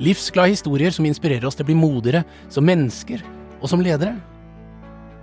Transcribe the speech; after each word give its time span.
Livsglade 0.00 0.54
historier 0.54 0.94
som 0.96 1.04
inspirerer 1.04 1.44
oss 1.44 1.58
til 1.58 1.66
å 1.66 1.68
bli 1.68 1.76
modigere 1.76 2.24
som 2.48 2.64
mennesker 2.64 3.20
og 3.60 3.68
som 3.68 3.82
ledere. 3.84 4.14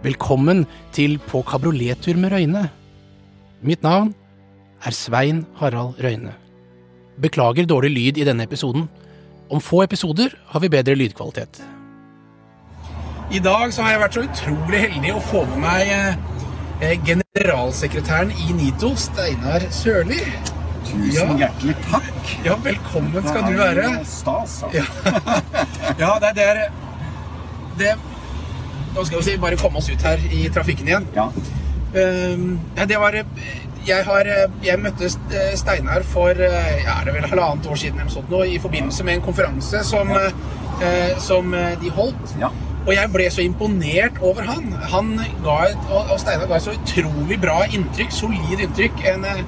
Velkommen 0.04 0.68
til 0.94 1.18
På 1.26 1.42
kabriolettur 1.42 2.20
med 2.22 2.36
Røyne. 2.36 2.68
Mitt 3.66 3.82
navn 3.82 4.14
er 4.86 4.94
Svein 4.94 5.48
Harald 5.58 5.98
Røyne. 6.04 6.36
Beklager 7.18 7.66
dårlig 7.66 7.90
lyd 7.96 8.22
i 8.22 8.28
denne 8.28 8.46
episoden. 8.46 8.86
Om 9.50 9.64
få 9.64 9.82
episoder 9.88 10.36
har 10.52 10.62
vi 10.62 10.70
bedre 10.70 10.94
lydkvalitet. 10.94 11.64
I 13.34 13.42
dag 13.42 13.74
så 13.74 13.82
har 13.82 13.96
jeg 13.96 14.04
vært 14.04 14.20
så 14.20 14.28
utrolig 14.28 14.84
heldig 14.84 15.16
å 15.16 15.24
få 15.32 15.42
med 15.50 15.64
meg 15.66 15.90
eh, 15.90 16.94
generalsekretæren 17.10 18.30
i 18.46 18.54
NITO, 18.62 18.94
Steinar 18.96 19.66
Sørli. 19.74 20.22
Tusen 20.88 21.14
Ja. 21.14 21.38
hjertelig 21.38 21.76
takk. 21.90 22.34
Ja, 22.46 22.56
velkommen 22.64 23.28
skal 23.28 23.44
du 23.44 23.58
være. 23.58 23.76
Det 23.76 24.00
er 24.00 24.06
Stas, 24.06 24.64
altså. 24.64 24.70
Ja, 24.74 24.86
ja 26.04 26.12
det, 26.24 26.44
er 26.44 26.62
det, 27.78 27.96
Nå 28.96 29.06
skal 29.06 29.20
vi 29.20 29.24
si, 29.24 29.38
bare 29.38 29.58
komme 29.58 29.78
oss 29.78 29.90
ut 29.90 30.02
her 30.02 30.22
i 30.32 30.48
trafikken 30.54 30.88
igjen. 30.88 31.08
Ja. 31.16 31.30
Uh, 31.96 32.86
det 32.88 33.00
var 33.00 33.16
jeg, 33.88 34.04
har, 34.04 34.28
jeg 34.64 34.80
møtte 34.84 35.08
Steinar 35.56 36.04
for 36.04 36.36
eh, 36.36 36.72
ja, 36.84 36.98
er 37.00 37.06
det 37.08 37.14
vel 37.16 37.28
halvannet 37.32 37.70
år 37.72 37.78
siden 37.80 38.02
eller 38.02 38.12
sånt, 38.12 38.28
nå, 38.30 38.42
i 38.44 38.58
forbindelse 38.60 39.06
med 39.08 39.16
en 39.16 39.24
konferanse 39.30 39.80
som, 39.88 40.12
uh, 40.12 41.14
som 41.24 41.56
de 41.56 41.94
holdt. 41.96 42.36
Ja. 42.42 42.52
Og 42.88 42.94
jeg 42.96 43.12
ble 43.12 43.26
så 43.32 43.44
imponert 43.44 44.20
over 44.24 44.46
han. 44.48 44.70
Han 44.94 45.16
ga 45.44 45.58
et, 45.68 45.88
og 45.92 46.14
og 46.14 46.20
Steinar 46.22 46.48
ga 46.48 46.56
et 46.56 46.64
så 46.64 46.76
utrolig 46.78 47.38
bra 47.44 47.58
inntrykk, 47.68 48.14
solid 48.16 48.62
inntrykk. 48.64 49.02
En, 49.12 49.26
eh, 49.28 49.42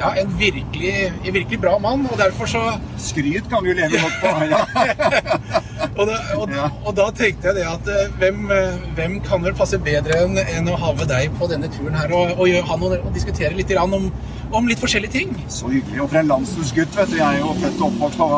ja, 0.00 0.10
en 0.20 0.32
virkelig, 0.38 0.94
en 1.24 1.34
virkelig 1.34 1.60
bra 1.62 1.76
mann, 1.78 2.06
og 2.10 2.18
derfor 2.18 2.46
så 2.50 2.62
Skryt 2.98 3.46
kan 3.50 3.62
vi 3.64 3.70
jo 3.72 3.76
leve 3.78 4.00
godt 4.02 4.18
på. 4.22 4.34
Ja. 4.50 4.64
Og 5.94 6.08
da, 6.08 6.14
og, 6.34 6.50
Ja. 6.50 6.64
og 6.86 6.94
da 6.96 7.04
tenkte 7.14 7.46
jeg 7.52 7.54
det 7.54 7.64
at 7.70 7.86
eh, 7.92 8.08
hvem, 8.18 8.48
eh, 8.50 8.78
hvem 8.96 9.12
kan 9.22 9.44
vel 9.44 9.54
passe 9.54 9.78
bedre 9.78 10.16
enn 10.24 10.38
enn 10.40 10.70
å 10.72 10.74
ha 10.80 10.88
med 10.96 11.06
deg 11.06 11.30
på 11.38 11.46
denne 11.50 11.68
turen 11.70 11.94
her 11.94 12.10
og, 12.10 12.32
og, 12.34 12.48
gjøre- 12.50 12.66
ha 12.66 12.76
noe, 12.80 12.96
og 13.04 13.12
diskutere 13.14 13.54
litt 13.54 13.70
om, 13.78 14.08
om 14.50 14.66
litt 14.66 14.80
forskjellige 14.82 15.12
ting? 15.14 15.36
Så 15.46 15.68
hyggelig. 15.70 16.00
Og 16.02 16.08
for 16.10 16.18
en 16.18 16.32
landsdelsgutt, 16.32 16.96
vet 16.98 17.12
du. 17.12 17.16
Jeg 17.20 17.36
er 17.38 17.38
jo 17.44 17.52
født 17.60 17.78
og 17.78 17.86
oppvokst 17.92 18.18
på, 18.18 18.28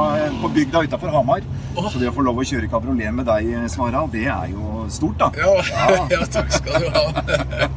på 0.42 0.50
bygda 0.58 0.82
utafor 0.84 1.14
Hamar. 1.16 1.46
Oh. 1.76 1.88
Så 1.92 2.02
det 2.02 2.10
å 2.10 2.14
få 2.18 2.26
lov 2.28 2.42
å 2.42 2.44
kjøre 2.50 2.68
kabriolet 2.72 3.14
med 3.14 3.24
deg, 3.30 3.48
Svara, 3.72 4.04
det 4.12 4.26
er 4.32 4.52
jo 4.52 4.84
stort, 4.92 5.16
da. 5.22 5.30
Ja, 5.40 5.56
Ja. 5.72 6.04
ja 6.18 6.26
takk 6.36 6.52
skal 6.52 6.84
du 6.84 6.90
ha. 6.92 7.06
Ja. 7.56 7.70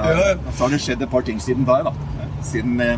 Ja. 0.00 0.34
Så 0.54 0.64
har 0.64 0.72
det 0.72 0.80
skjedd 0.86 1.04
et 1.04 1.12
par 1.12 1.28
ting 1.28 1.40
siden 1.44 1.68
da, 1.68 1.82
da. 1.90 1.92
Siden 2.42 2.80
eh, 2.80 2.96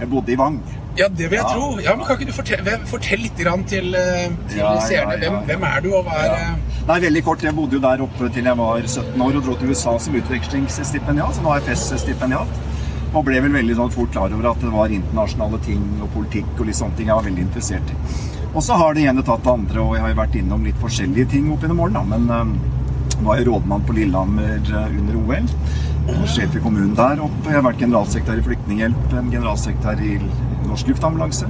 jeg 0.00 0.10
bodde 0.10 0.32
i 0.32 0.36
Vang. 0.38 0.58
Ja, 0.96 1.08
det 1.08 1.26
vil 1.30 1.38
jeg 1.38 1.42
Ja. 1.42 1.54
tro. 1.54 1.78
Ja, 1.82 1.96
men 1.96 2.06
Kan 2.06 2.16
ikke 2.18 2.26
du 2.26 2.32
fortelle, 2.32 2.78
fortell 2.86 3.18
litt 3.24 3.36
grann 3.38 3.64
til, 3.64 3.94
eh, 3.94 4.28
til 4.48 4.58
Ja, 4.58 4.78
seerne? 4.80 5.16
Hvem, 5.18 5.40
hvem 5.48 5.62
er 5.64 5.80
du, 5.80 5.94
og 5.94 6.04
hva 6.06 6.20
er 6.24 6.56
Nei, 6.86 7.00
veldig 7.00 7.24
kort. 7.24 7.40
Jeg 7.42 7.54
bodde 7.56 7.72
jo 7.72 7.80
der 7.80 8.02
oppe 8.04 8.28
til 8.32 8.44
jeg 8.44 8.56
var 8.56 8.80
17 8.86 9.20
år 9.20 9.36
og 9.36 9.44
dro 9.44 9.54
til 9.56 9.70
USA 9.70 9.98
som 9.98 10.14
utvekslingsstipendiat, 10.14 11.34
jeg 11.42 11.62
FES-stipendiat, 11.64 12.46
Og 13.14 13.24
ble 13.24 13.40
vel 13.40 13.52
veldig 13.52 13.76
sånn 13.76 13.92
fort 13.92 14.10
klar 14.10 14.32
over 14.34 14.50
at 14.50 14.60
det 14.60 14.70
var 14.72 14.88
internasjonale 14.90 15.60
ting 15.62 15.82
og 16.02 16.10
politikk 16.12 16.58
og 16.58 16.66
litt 16.66 16.74
sånne 16.76 16.96
ting 16.96 17.06
jeg 17.06 17.14
var 17.14 17.22
veldig 17.22 17.44
interessert 17.46 17.90
i. 17.90 17.94
Og 18.54 18.62
så 18.62 18.74
har 18.76 18.94
det 18.94 19.04
ene 19.06 19.22
tatt 19.22 19.42
det 19.44 19.52
andre, 19.52 19.78
og 19.80 19.94
jeg 19.94 20.02
har 20.02 20.08
jo 20.10 20.20
vært 20.20 20.34
innom 20.40 20.64
litt 20.64 20.80
forskjellige 20.82 21.30
ting 21.30 21.52
opp 21.52 21.60
gjennom 21.62 21.80
årene. 21.80 22.02
Men 22.08 22.30
øh, 22.30 23.24
var 23.24 23.36
jeg 23.38 23.46
rådmann 23.46 23.86
på 23.86 23.94
Lillehammer 23.94 24.58
under 24.98 25.14
OL. 25.16 25.46
Sjef 26.04 26.56
i 26.56 26.60
kommunen 26.60 26.92
der 26.96 27.20
oppe. 27.24 27.48
Jeg 27.48 27.56
har 27.56 27.64
vært 27.64 27.80
generalsekretær 27.80 28.40
i 28.40 28.44
Flyktninghjelp, 28.44 29.04
generalsekretær 29.32 30.00
i 30.04 30.18
Norsk 30.66 30.90
Luftambulanse. 30.90 31.48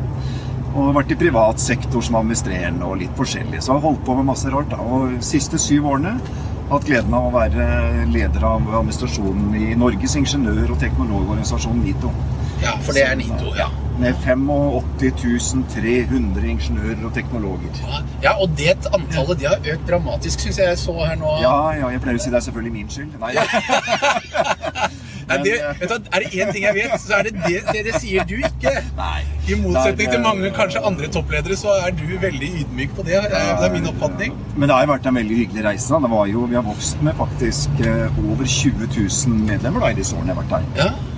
Og 0.75 0.93
vært 0.95 1.11
i 1.15 1.19
privat 1.19 1.63
sektor 1.63 2.03
som 2.03 2.21
administrerende 2.21 2.87
og 2.87 3.01
litt 3.03 3.15
forskjellig. 3.19 3.61
Så 3.63 3.73
jeg 3.73 3.79
har 3.79 3.85
holdt 3.89 4.05
på 4.07 4.17
med 4.19 4.29
masse 4.31 4.51
rart. 4.51 4.71
da. 4.71 4.79
Og 4.79 5.17
de 5.17 5.27
siste 5.27 5.59
syv 5.59 5.89
årene 5.91 6.15
har 6.19 6.71
hatt 6.71 6.87
gleden 6.87 7.15
av 7.15 7.29
å 7.29 7.35
være 7.35 8.07
leder 8.11 8.47
av 8.47 8.71
administrasjonen 8.81 9.55
i 9.59 9.75
Norges 9.79 10.15
ingeniør- 10.23 10.71
og 10.71 10.81
teknologorganisasjon 10.83 11.83
NITO. 11.83 12.15
Ja, 12.63 12.77
for 12.85 12.97
det 12.97 13.07
er 13.07 13.17
NITO. 13.19 13.55
Ja. 13.59 13.69
Med 13.99 14.15
85 14.25 15.65
300 15.71 16.49
ingeniører 16.51 17.05
og 17.07 17.15
teknologer. 17.15 17.81
ja, 18.23 18.33
og 18.43 18.51
det 18.59 18.75
antallet 18.91 19.39
de 19.41 19.47
har 19.47 19.59
økt 19.75 19.89
dramatisk, 19.91 20.41
syns 20.41 20.59
jeg 20.59 20.69
jeg 20.73 20.79
så 20.79 20.95
her 20.99 21.17
nå. 21.21 21.37
Ja, 21.43 21.57
ja, 21.79 21.93
jeg 21.95 22.03
pleier 22.03 22.19
å 22.19 22.25
si 22.25 22.33
det 22.33 22.41
er 22.41 22.47
selvfølgelig 22.49 22.75
min 22.75 22.91
skyld. 22.91 23.19
Nei, 23.23 23.35
Nei, 25.29 25.39
det, 25.45 25.53
eh, 25.57 25.79
vet 25.81 25.93
du, 25.93 26.09
er 26.13 26.25
det 26.25 26.31
én 26.37 26.51
ting 26.53 26.67
jeg 26.67 26.77
vet, 26.77 26.97
så 27.01 27.15
er 27.19 27.29
det 27.29 27.33
det, 27.47 27.61
det, 27.71 27.85
det 27.87 27.95
sier 28.03 28.27
du 28.29 28.35
ikke. 28.37 28.73
Nei. 28.99 29.23
I 29.49 29.57
motsetning 29.61 30.13
til 30.13 30.21
mange 30.25 30.51
eh, 30.51 30.55
kanskje 30.57 30.83
andre 30.85 31.09
toppledere, 31.13 31.57
så 31.57 31.79
er 31.87 31.97
du 31.97 32.05
veldig 32.21 32.51
ydmyk 32.61 32.93
på 32.99 33.07
det. 33.09 33.23
Det 33.31 33.41
er 33.41 33.73
min 33.73 33.89
oppfatning. 33.89 34.37
Men 34.57 34.69
det 34.69 34.77
har 34.77 34.87
jo 34.87 34.93
vært 34.93 35.09
en 35.09 35.19
veldig 35.21 35.41
hyggelig 35.41 35.67
reise. 35.71 36.03
Det 36.05 36.13
var 36.13 36.29
jo, 36.29 36.45
vi 36.51 36.59
har 36.61 36.67
vokst 36.67 37.03
med 37.07 37.17
faktisk 37.21 37.83
eh, 37.87 38.21
over 38.27 38.45
20 38.45 38.89
000 38.91 39.43
medlemmer 39.49 39.87
da, 39.87 39.93
i 39.95 40.01
disse 40.03 40.17
årene 40.19 40.35
jeg 40.35 40.41
har 40.41 40.45
vært 40.45 40.57
her. 40.59 40.71
Ja, 40.85 41.14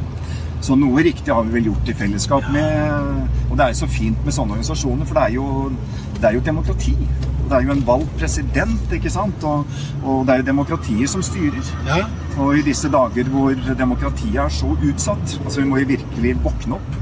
Så 0.66 0.74
noe 0.74 1.02
riktig 1.06 1.30
har 1.30 1.44
vi 1.46 1.54
vel 1.54 1.68
gjort 1.70 1.90
i 1.92 1.94
fellesskap 1.94 2.46
med 2.50 3.50
Og 3.50 3.54
det 3.54 3.64
er 3.64 3.70
jo 3.70 3.78
så 3.84 3.88
fint 3.90 4.24
med 4.26 4.34
sånne 4.34 4.56
organisasjoner, 4.56 5.06
for 5.06 5.18
det 5.18 5.24
er 5.28 5.34
jo, 5.36 5.46
det 6.16 6.28
er 6.28 6.34
jo 6.34 6.44
demokrati. 6.48 6.94
Det 7.46 7.54
er 7.54 7.62
jo 7.62 7.74
en 7.76 7.84
valgt 7.86 8.16
president, 8.18 8.92
ikke 8.96 9.12
sant? 9.14 9.44
Og, 9.46 9.78
og 10.02 10.24
det 10.26 10.34
er 10.34 10.40
jo 10.42 10.48
demokratiet 10.48 11.12
som 11.12 11.22
styrer. 11.22 11.70
ja. 11.86 12.00
Og 12.36 12.58
i 12.58 12.64
disse 12.66 12.90
dager 12.92 13.30
hvor 13.32 13.54
demokratiet 13.78 14.42
er 14.42 14.50
så 14.52 14.74
utsatt, 14.74 15.38
altså 15.44 15.62
vi 15.62 15.68
må 15.70 15.78
jo 15.80 15.92
virkelig 15.94 16.34
våkne 16.44 16.76
opp 16.76 16.96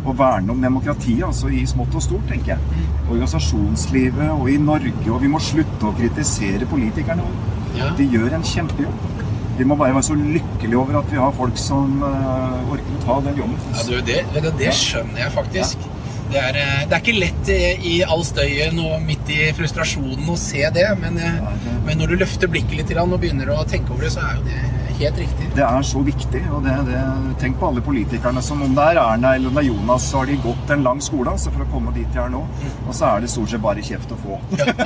og 0.00 0.16
verne 0.18 0.50
om 0.50 0.62
demokratiet, 0.62 1.22
altså 1.26 1.52
i 1.52 1.60
smått 1.68 1.94
og 1.94 2.02
stort, 2.02 2.26
tenker 2.30 2.54
jeg. 2.54 2.86
Organisasjonslivet 3.10 4.30
og 4.32 4.48
i 4.50 4.56
Norge, 4.56 5.04
og 5.12 5.20
vi 5.22 5.28
må 5.30 5.38
slutte 5.44 5.90
å 5.90 5.94
kritisere 5.98 6.66
politikerne. 6.70 7.28
Ja. 7.76 7.92
De 7.98 8.08
gjør 8.08 8.38
en 8.38 8.46
kjempejobb. 8.46 9.19
Vi 9.60 9.66
må 9.68 9.76
bare 9.76 9.92
være 9.92 10.06
så 10.06 10.14
lykkelige 10.16 10.78
over 10.80 11.02
at 11.02 11.10
vi 11.12 11.18
har 11.20 11.32
folk 11.36 11.58
som 11.60 11.98
uh, 12.00 12.70
orker 12.72 12.94
å 12.96 13.00
ta 13.04 13.16
den 13.26 13.40
jobben. 13.42 13.58
Ja, 13.76 13.82
du, 13.90 13.96
det, 14.08 14.20
du, 14.32 14.46
det 14.56 14.70
skjønner 14.76 15.20
jeg 15.26 15.34
faktisk. 15.34 15.82
Det 16.30 16.38
er, 16.38 16.56
eh, 16.62 16.82
det 16.86 16.94
er 16.94 17.00
ikke 17.02 17.16
lett 17.18 17.48
eh, 17.50 17.86
i 17.90 17.94
all 18.06 18.20
støyen 18.24 18.76
og 18.78 19.00
midt 19.02 19.32
i 19.34 19.40
frustrasjonen 19.58 20.28
å 20.30 20.36
se 20.38 20.62
det, 20.72 20.84
men, 21.00 21.16
ja, 21.18 21.32
det- 21.64 21.72
men 21.88 21.98
når 21.98 22.12
du 22.12 22.20
løfter 22.22 22.48
blikket 22.52 22.78
litt 22.78 22.92
og 23.02 23.16
begynner 23.18 23.50
å 23.50 23.64
tenke 23.66 23.90
over 23.90 24.06
det, 24.06 24.12
så 24.14 24.22
er 24.28 24.38
jo 24.38 24.44
det 24.46 24.60
helt 25.00 25.18
riktig. 25.22 25.48
Det 25.56 25.64
er 25.66 25.82
så 25.86 26.02
viktig. 26.06 26.40
og 26.52 26.62
det, 26.64 26.74
det, 26.88 27.00
Tenk 27.40 27.58
på 27.60 27.68
alle 27.70 27.80
politikerne 27.84 28.42
som 28.44 28.62
om 28.66 28.74
det 28.76 28.84
er 28.92 29.00
Erna 29.02 29.34
eller 29.36 29.48
om 29.50 29.56
det 29.58 29.62
er 29.64 29.68
Jonas, 29.70 30.06
så 30.10 30.20
har 30.20 30.26
de 30.30 30.36
gått 30.44 30.70
en 30.74 30.82
lang 30.86 31.00
skole 31.04 31.30
altså, 31.32 31.52
for 31.54 31.64
å 31.64 31.68
komme 31.72 31.92
dit 31.96 32.08
de 32.14 32.20
er 32.22 32.30
nå. 32.32 32.42
Og 32.86 32.92
så 32.96 33.08
er 33.14 33.24
det 33.24 33.30
stort 33.32 33.50
sett 33.54 33.62
bare 33.64 33.84
kjeft 33.86 34.12
å 34.12 34.18
få. 34.20 34.38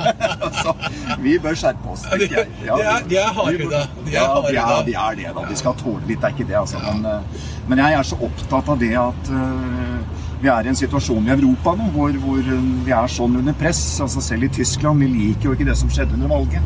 så 0.63 0.75
vi 1.23 1.37
bør 1.43 1.57
skjerpe 1.59 1.91
oss, 1.95 2.05
Ja, 2.07 2.17
tenker 2.17 2.37
jeg. 2.39 2.49
de 2.65 2.89
er- 2.95 3.07
de 3.09 3.17
er 3.21 3.31
hardhuda. 3.39 3.83
Ja, 4.11 4.27
de 4.49 4.57
er, 4.57 4.83
de 4.89 4.95
er 5.05 5.15
det. 5.21 5.29
da. 5.35 5.45
De 5.49 5.55
skal 5.59 5.75
tåle 5.81 6.01
litt, 6.07 6.21
det 6.21 6.29
er 6.31 6.37
ikke 6.37 6.47
det. 6.51 6.57
altså. 6.63 6.79
Men, 6.85 7.05
eh, 7.05 7.47
men 7.67 7.81
jeg 7.83 7.99
er 7.99 8.03
så 8.11 8.17
opptatt 8.29 8.69
av 8.69 8.79
det 8.79 8.93
at 8.99 9.31
eh, 9.35 10.21
vi 10.41 10.49
er 10.51 10.67
i 10.67 10.69
en 10.69 10.75
situasjon 10.77 11.25
i 11.27 11.31
Europa 11.33 11.73
nå 11.79 11.87
hvor, 11.95 12.11
hvor 12.21 12.39
eh, 12.39 12.65
vi 12.85 12.91
er 12.93 13.07
sånn 13.11 13.37
under 13.39 13.55
press. 13.57 13.81
altså 14.03 14.21
Selv 14.21 14.47
i 14.47 14.51
Tyskland. 14.61 15.01
Vi 15.01 15.07
liker 15.11 15.49
jo 15.51 15.55
ikke 15.57 15.67
det 15.71 15.77
som 15.79 15.89
skjedde 15.89 16.13
under 16.19 16.31
valget. 16.31 16.61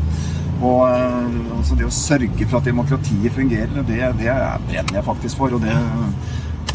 Og 0.60 0.82
eh, 0.88 1.56
altså 1.56 1.76
det 1.78 1.86
å 1.88 1.94
sørge 1.94 2.46
for 2.46 2.58
at 2.60 2.68
demokratiet 2.68 3.32
fungerer, 3.32 3.80
det, 3.88 4.00
det 4.20 4.28
er- 4.28 4.60
brenner 4.68 4.98
jeg 5.00 5.04
faktisk 5.06 5.40
for. 5.40 5.56
Og 5.56 5.62
det, 5.64 5.76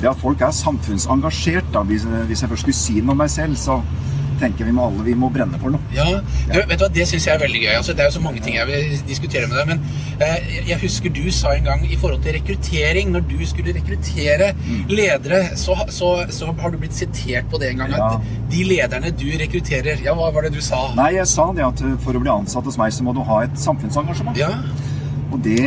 det 0.02 0.10
at 0.10 0.18
folk 0.22 0.42
er 0.42 0.52
samfunnsengasjert, 0.52 1.70
da, 1.74 1.84
hvis 1.86 2.06
jeg 2.42 2.50
først 2.50 2.66
skulle 2.66 2.78
si 2.80 3.00
noe 3.02 3.14
om 3.16 3.22
meg 3.24 3.30
selv, 3.34 3.56
så 3.62 3.78
tenker 4.40 4.68
vi 4.68 4.74
må 4.76 4.88
alle 4.90 5.06
vi 5.06 5.16
må 5.18 5.30
brenne 5.34 5.60
for 5.62 5.74
noe. 5.74 5.94
Ja, 5.96 6.06
ja. 6.12 6.22
vet 6.54 6.80
du 6.80 6.86
hva, 6.86 6.90
Det 6.96 7.08
syns 7.10 7.28
jeg 7.28 7.36
er 7.36 7.42
veldig 7.44 7.62
gøy. 7.64 7.74
Altså, 7.80 7.96
det 7.96 8.06
er 8.06 8.10
jo 8.12 8.16
så 8.18 8.24
mange 8.24 8.44
ting 8.46 8.58
jeg 8.58 8.68
vil 8.70 8.96
diskutere 9.08 9.50
med 9.52 9.60
deg. 9.60 9.72
Men 9.72 10.26
eh, 10.26 10.56
jeg 10.72 10.80
husker 10.84 11.14
du 11.16 11.24
sa 11.36 11.56
en 11.56 11.68
gang 11.68 11.86
i 11.88 11.98
forhold 12.00 12.24
til 12.26 12.38
rekruttering 12.38 13.12
Når 13.16 13.26
du 13.30 13.38
skulle 13.48 13.76
rekruttere 13.76 14.52
ledere, 14.92 15.42
så, 15.60 15.78
så, 15.94 16.12
så 16.34 16.52
har 16.60 16.74
du 16.74 16.80
blitt 16.82 16.98
sitert 16.98 17.50
på 17.52 17.62
det 17.62 17.74
en 17.74 17.84
gang. 17.86 17.96
Ja. 17.96 18.10
At 18.16 18.52
de 18.52 18.66
lederne 18.68 19.14
du 19.16 19.28
rekrutterer 19.42 20.04
Ja, 20.06 20.16
hva 20.18 20.32
var 20.36 20.48
det 20.48 20.56
du 20.56 20.62
sa? 20.64 20.86
Nei, 20.98 21.14
jeg 21.20 21.28
sa 21.32 21.50
det 21.56 21.66
at 21.66 21.86
for 22.04 22.18
å 22.18 22.24
bli 22.24 22.32
ansatt 22.34 22.68
hos 22.68 22.80
meg, 22.82 22.94
så 22.96 23.06
må 23.06 23.16
du 23.16 23.24
ha 23.28 23.44
et 23.46 23.58
samfunnsengasjement. 23.60 24.38
Ja, 24.40 24.52
Og 25.34 25.42
det 25.44 25.64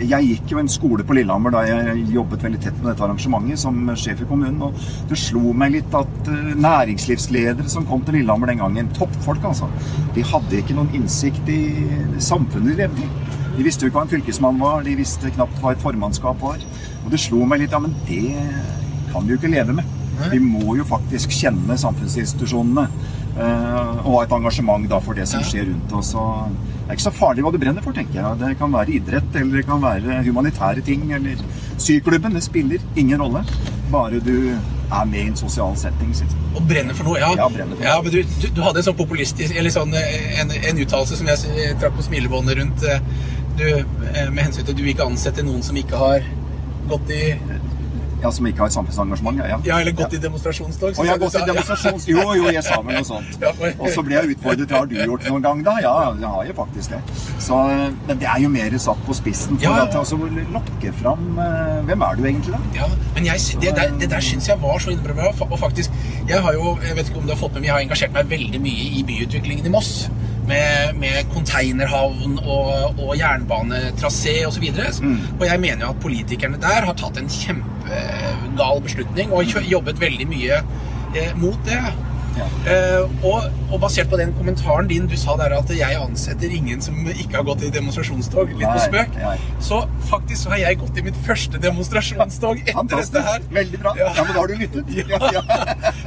jeg 0.00 0.26
gikk 0.26 0.54
jo 0.54 0.58
en 0.58 0.70
skole 0.70 1.04
på 1.06 1.14
Lillehammer 1.14 1.52
da 1.54 1.60
jeg 1.68 2.02
jobbet 2.14 2.42
veldig 2.42 2.60
tett 2.64 2.76
med 2.80 2.90
dette 2.90 3.04
arrangementet 3.06 3.60
som 3.62 3.76
sjef 3.98 4.24
i 4.24 4.28
kommunen. 4.28 4.62
Og 4.66 5.08
det 5.10 5.18
slo 5.20 5.52
meg 5.56 5.76
litt 5.76 5.94
at 5.94 6.30
uh, 6.30 6.52
næringslivsledere 6.58 7.70
som 7.70 7.86
kom 7.88 8.02
til 8.06 8.18
Lillehammer 8.18 8.50
den 8.50 8.62
gangen, 8.64 8.90
toppfolk 8.96 9.46
altså, 9.46 9.70
de 10.16 10.26
hadde 10.26 10.60
ikke 10.60 10.76
noen 10.78 10.90
innsikt 10.98 11.50
i 11.52 11.62
samfunnet 12.18 12.72
de 12.72 12.78
levde 12.82 13.06
i. 13.06 13.10
De 13.54 13.66
visste 13.66 13.86
jo 13.86 13.92
ikke 13.92 14.00
hva 14.00 14.06
en 14.08 14.14
fylkesmann 14.16 14.58
var, 14.58 14.82
de 14.82 14.96
visste 14.98 15.30
knapt 15.36 15.60
hva 15.62 15.74
et 15.74 15.82
formannskap 15.82 16.40
var. 16.42 16.62
Og 17.04 17.12
det 17.14 17.22
slo 17.22 17.44
meg 17.46 17.62
litt 17.62 17.74
ja, 17.74 17.82
men 17.82 17.94
det 18.08 18.24
kan 19.12 19.22
vi 19.22 19.36
jo 19.36 19.38
ikke 19.38 19.52
leve 19.52 19.76
med. 19.78 20.00
Vi 20.30 20.38
må 20.42 20.76
jo 20.78 20.86
faktisk 20.86 21.32
kjenne 21.34 21.76
samfunnsinstitusjonene. 21.78 22.86
Uh, 23.34 23.98
og 24.06 24.12
ha 24.12 24.18
et 24.22 24.32
engasjement 24.36 24.84
da 24.86 25.00
for 25.02 25.18
det 25.18 25.26
som 25.26 25.42
skjer 25.42 25.66
rundt 25.72 25.94
oss. 25.98 26.12
Og 26.18 26.54
det 26.54 26.86
er 26.86 26.98
ikke 26.98 27.06
så 27.08 27.14
farlig 27.16 27.42
hva 27.42 27.50
du 27.54 27.58
brenner 27.62 27.84
for, 27.84 27.96
tenker 27.96 28.20
jeg. 28.20 28.38
Det 28.42 28.52
kan 28.60 28.74
være 28.74 28.94
idrett, 28.98 29.40
eller 29.40 29.58
det 29.58 29.66
kan 29.66 29.82
være 29.82 30.20
humanitære 30.28 30.84
ting, 30.86 31.08
eller 31.16 31.42
syklubben. 31.82 32.36
Det 32.36 32.44
spiller 32.46 32.84
ingen 33.00 33.22
rolle. 33.24 33.42
Bare 33.90 34.20
du 34.22 34.36
er 34.54 35.04
med 35.10 35.20
i 35.20 35.26
en 35.32 35.36
sosial 35.40 35.74
setting. 35.80 36.14
Og 36.54 36.62
brenner 36.68 36.94
for 36.94 37.10
noe, 37.10 37.18
ja. 37.18 37.32
Ja, 37.34 37.48
for 37.48 37.72
noe. 37.72 37.82
ja 37.82 37.98
men 38.04 38.14
du, 38.14 38.20
du, 38.22 38.48
du, 38.48 38.62
hadde 38.62 38.82
en 38.82 38.86
sånn 38.86 38.98
populistisk 38.98 39.56
Eller 39.58 39.72
sånn, 39.74 39.94
en, 39.96 40.52
en 40.54 40.82
uttalelse 40.84 41.18
som 41.18 41.30
jeg 41.32 41.74
trakk 41.80 41.96
på 41.98 42.04
smilebåndet 42.06 42.60
rundt 42.60 42.84
du, 43.58 43.66
med 44.30 44.40
hensyn 44.42 44.64
til 44.64 44.74
at 44.74 44.78
du 44.78 44.86
ikke 44.90 45.06
ansetter 45.06 45.46
noen 45.46 45.62
som 45.66 45.76
ikke 45.78 45.98
har 45.98 46.26
gått 46.90 47.10
i 47.14 47.22
ja, 48.24 48.32
Som 48.32 48.48
ikke 48.48 48.64
har 48.64 48.72
et 48.72 48.76
samfunnsengasjement? 48.76 49.42
Ja, 49.42 49.58
ja 49.68 49.80
eller 49.80 49.96
gått 49.96 50.14
ja. 50.14 50.18
i 50.18 50.22
demonstrasjonstog. 50.22 50.98
Og 50.98 51.08
jeg 51.08 51.12
har 51.12 51.22
gått 51.22 51.38
i 51.38 51.44
demonstrasjons... 51.50 52.08
Jo, 52.08 52.26
jo, 52.38 52.46
jeg 52.54 52.64
sa 52.64 52.80
vel 52.84 52.98
noe 52.98 53.08
sånt. 53.08 53.48
Og 53.82 53.88
så 53.92 54.04
ble 54.06 54.16
jeg 54.18 54.36
utfordret. 54.36 54.76
Har 54.78 54.88
du 54.88 54.96
gjort 54.98 55.26
det 55.26 55.34
noen 55.34 55.44
gang, 55.44 55.64
da? 55.66 55.76
Ja, 55.84 55.94
jeg 56.20 56.30
har 56.36 56.48
jo 56.48 56.56
faktisk 56.60 56.94
det. 56.94 57.02
Så, 57.42 57.60
men 58.08 58.22
det 58.22 58.30
er 58.30 58.40
jo 58.44 58.52
mer 58.54 58.78
satt 58.84 59.02
på 59.06 59.16
spissen 59.16 59.60
for 59.60 59.66
ja, 59.68 59.84
ja. 59.90 60.02
å 60.02 60.54
lokke 60.54 60.92
fram 60.98 61.38
Hvem 61.88 62.02
er 62.06 62.16
du 62.18 62.24
egentlig, 62.24 62.54
da? 62.54 62.60
Ja, 62.78 62.88
men 63.16 63.28
jeg, 63.28 63.60
det, 63.62 63.74
der, 63.76 63.92
det 64.00 64.10
der 64.14 64.24
syns 64.24 64.48
jeg 64.48 64.60
var 64.62 64.80
så 64.82 64.94
innmari. 64.94 65.30
Og 65.44 65.58
faktisk, 65.60 65.94
jeg 66.28 66.40
har 66.42 66.56
jo 66.56 66.76
Jeg 66.84 66.96
vet 66.98 67.10
ikke 67.10 67.20
om 67.22 67.28
du 67.28 67.34
har 67.34 67.40
fått 67.40 67.54
med 67.58 67.64
men 67.64 67.70
jeg 67.70 67.78
har 67.78 67.84
engasjert 67.86 68.12
meg 68.12 68.28
veldig 68.28 68.58
mye 68.60 68.86
i 68.98 69.02
byutviklingen 69.08 69.64
i 69.64 69.70
Moss 69.72 69.92
med, 70.48 70.96
med 71.00 71.30
containerhavn 71.34 72.38
og, 72.42 72.98
og 73.00 73.12
jernbanetrasé 73.18 74.40
osv. 74.48 74.66
Og, 74.70 74.80
så 74.94 75.04
mm. 75.04 75.20
og 75.40 75.46
jeg 75.48 75.60
mener 75.60 75.86
jo 75.86 75.92
at 75.92 76.02
politikerne 76.02 76.60
der 76.62 76.88
har 76.88 76.98
tatt 77.00 77.20
en 77.20 77.30
kjempegal 77.30 78.82
beslutning 78.84 79.32
og 79.34 79.54
jobbet 79.68 80.02
veldig 80.02 80.28
mye 80.30 80.64
eh, 81.14 81.32
mot 81.40 81.60
det. 81.68 81.80
Ja. 82.34 82.46
Uh, 82.66 83.24
og, 83.24 83.44
og, 83.70 83.76
basert 83.80 84.08
på 84.10 84.18
den 84.18 84.32
kommentaren 84.34 84.88
din, 84.90 85.06
du 85.06 85.14
sa 85.18 85.36
der 85.38 85.54
at 85.54 85.70
jeg 85.70 85.98
ansetter 86.00 86.50
ingen 86.50 86.82
som 86.82 86.96
ikke 87.06 87.36
har 87.36 87.46
gått 87.46 87.62
i 87.62 87.70
demonstrasjonstog, 87.74 88.56
litt 88.58 88.66
på 88.66 88.80
spøk, 88.88 89.18
nei, 89.20 89.36
så 89.62 89.84
faktisk 90.08 90.42
så 90.42 90.54
har 90.54 90.64
jeg 90.64 90.80
gått 90.82 90.98
i 90.98 91.04
mitt 91.06 91.20
første 91.26 91.60
demonstrasjonstog 91.62 92.64
etter 92.64 92.80
Fantastisk. 92.80 93.14
dette 93.14 93.24
her. 93.28 93.46
Veldig 93.60 93.82
bra. 93.84 93.94
Ja, 94.00 94.10
ja 94.18 94.26
men 94.26 94.34
da 94.34 94.42
har 94.42 94.50
du 94.50 94.64
lyttet. 94.64 94.94
Ja. 95.34 95.42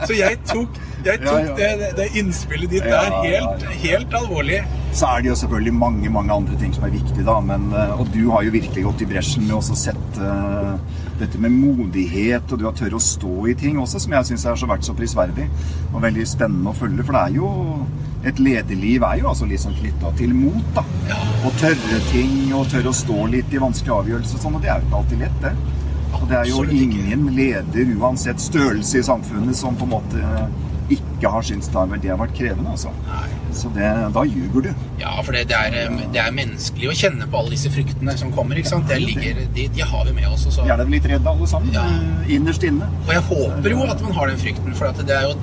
så 0.05 0.15
jeg 0.15 0.37
tok, 0.47 0.75
jeg 1.07 1.24
tok 1.24 1.50
det, 1.57 1.92
det, 1.98 2.07
innspillet 2.19 2.71
ditt 2.71 2.86
der 2.88 3.15
helt, 3.24 3.65
helt 3.83 4.15
alvorlig. 4.19 4.62
Så 4.98 5.09
er 5.09 5.24
det 5.24 5.31
jo 5.31 5.36
selvfølgelig 5.42 5.74
mange 5.77 6.12
mange 6.13 6.33
andre 6.33 6.57
ting 6.59 6.74
som 6.75 6.88
er 6.88 6.94
viktige, 6.95 7.25
da. 7.27 7.38
Men, 7.44 7.68
eh, 7.74 8.00
og 8.00 8.09
du 8.13 8.24
har 8.33 8.45
jo 8.48 8.56
virkelig 8.56 8.86
gått 8.88 9.04
i 9.06 9.09
bresjen 9.09 9.45
med 9.48 9.57
å 9.59 9.77
sette 9.77 10.24
uh, 10.24 11.04
dette 11.19 11.39
med 11.42 11.54
modighet, 11.54 12.51
og 12.51 12.59
du 12.59 12.65
har 12.68 12.75
tørre 12.77 12.98
å 12.98 13.04
stå 13.04 13.48
i 13.51 13.56
ting 13.57 13.80
også, 13.81 14.01
som 14.04 14.18
jeg 14.18 14.30
syns 14.31 14.45
har 14.50 14.69
vært 14.69 14.86
så 14.88 14.95
prisverdig 14.98 15.48
og 15.94 16.01
veldig 16.04 16.27
spennende 16.30 16.74
å 16.74 16.77
følge. 16.77 17.06
For 17.06 17.18
det 17.18 17.24
er 17.24 17.39
jo 17.39 17.54
Et 18.27 18.39
lederliv 18.42 19.04
er 19.06 19.19
jo 19.21 19.27
altså 19.30 19.45
liksom 19.48 19.75
knytta 19.77 20.09
til 20.18 20.31
mot, 20.36 20.63
da. 20.75 20.81
Å 21.45 21.51
tørre 21.62 22.00
ting 22.09 22.50
og 22.57 22.65
tørre 22.68 22.89
å 22.89 22.98
stå 22.98 23.27
litt 23.31 23.54
i 23.54 23.62
vanskelige 23.62 24.00
avgjørelser 24.01 24.39
og 24.39 24.42
sånn, 24.42 24.57
og 24.57 24.63
det 24.65 24.71
er 24.74 24.81
jo 24.81 24.88
ikke 24.88 24.98
alltid 25.00 25.21
lett, 25.21 25.38
det. 25.44 25.51
Og 26.18 26.25
det 26.27 26.39
er 26.39 26.50
jo 26.50 26.63
ingen 26.65 27.27
leder, 27.38 27.94
uansett 28.01 28.42
størrelse 28.42 29.00
i 29.00 29.06
samfunnet, 29.06 29.56
som 29.56 29.77
på 29.77 29.86
en 29.86 29.94
måte 29.94 30.24
ikke 30.93 31.31
har 31.31 31.43
syntes 31.45 31.69
det 31.71 32.11
har 32.11 32.19
vært 32.19 32.35
krevende, 32.37 32.71
altså. 32.71 32.91
Nei. 33.07 33.27
Så 33.57 33.71
det, 33.75 33.87
da 34.13 34.23
ljuger 34.27 34.67
du. 34.67 34.69
Ja, 35.01 35.15
for 35.25 35.35
det, 35.35 35.47
det, 35.49 35.57
er, 35.57 35.95
det, 36.13 36.21
er, 36.21 36.35
menneskelig 36.35 36.91
å 36.91 36.95
kjenne 36.95 37.27
på 37.31 37.41
alle 37.41 37.55
disse 37.55 37.71
fryktene 37.73 38.15
som 38.19 38.31
kommer. 38.35 38.59
ikke 38.59 38.71
sant? 38.71 38.93
Ligger, 39.01 39.41
de, 39.55 39.67
de, 39.73 39.83
har 39.91 40.05
vi 40.07 40.15
med 40.15 40.29
oss. 40.29 40.47
Vi 40.59 40.69
er 40.71 40.79
da 40.79 40.87
litt 40.87 41.07
redde 41.09 41.33
alle 41.33 41.49
sammen. 41.49 41.73
Ja. 41.75 41.85
Innerst 42.37 42.63
inne. 42.67 42.87
Og 43.07 43.13
jeg 43.15 43.25
håper 43.31 43.73
jo 43.73 43.83
at 43.87 44.05
man 44.05 44.17
har 44.19 44.31
den 44.31 44.41
frykten, 44.41 44.77
for 44.77 45.03
det 45.03 45.17
er 45.17 45.29
jo 45.29 45.35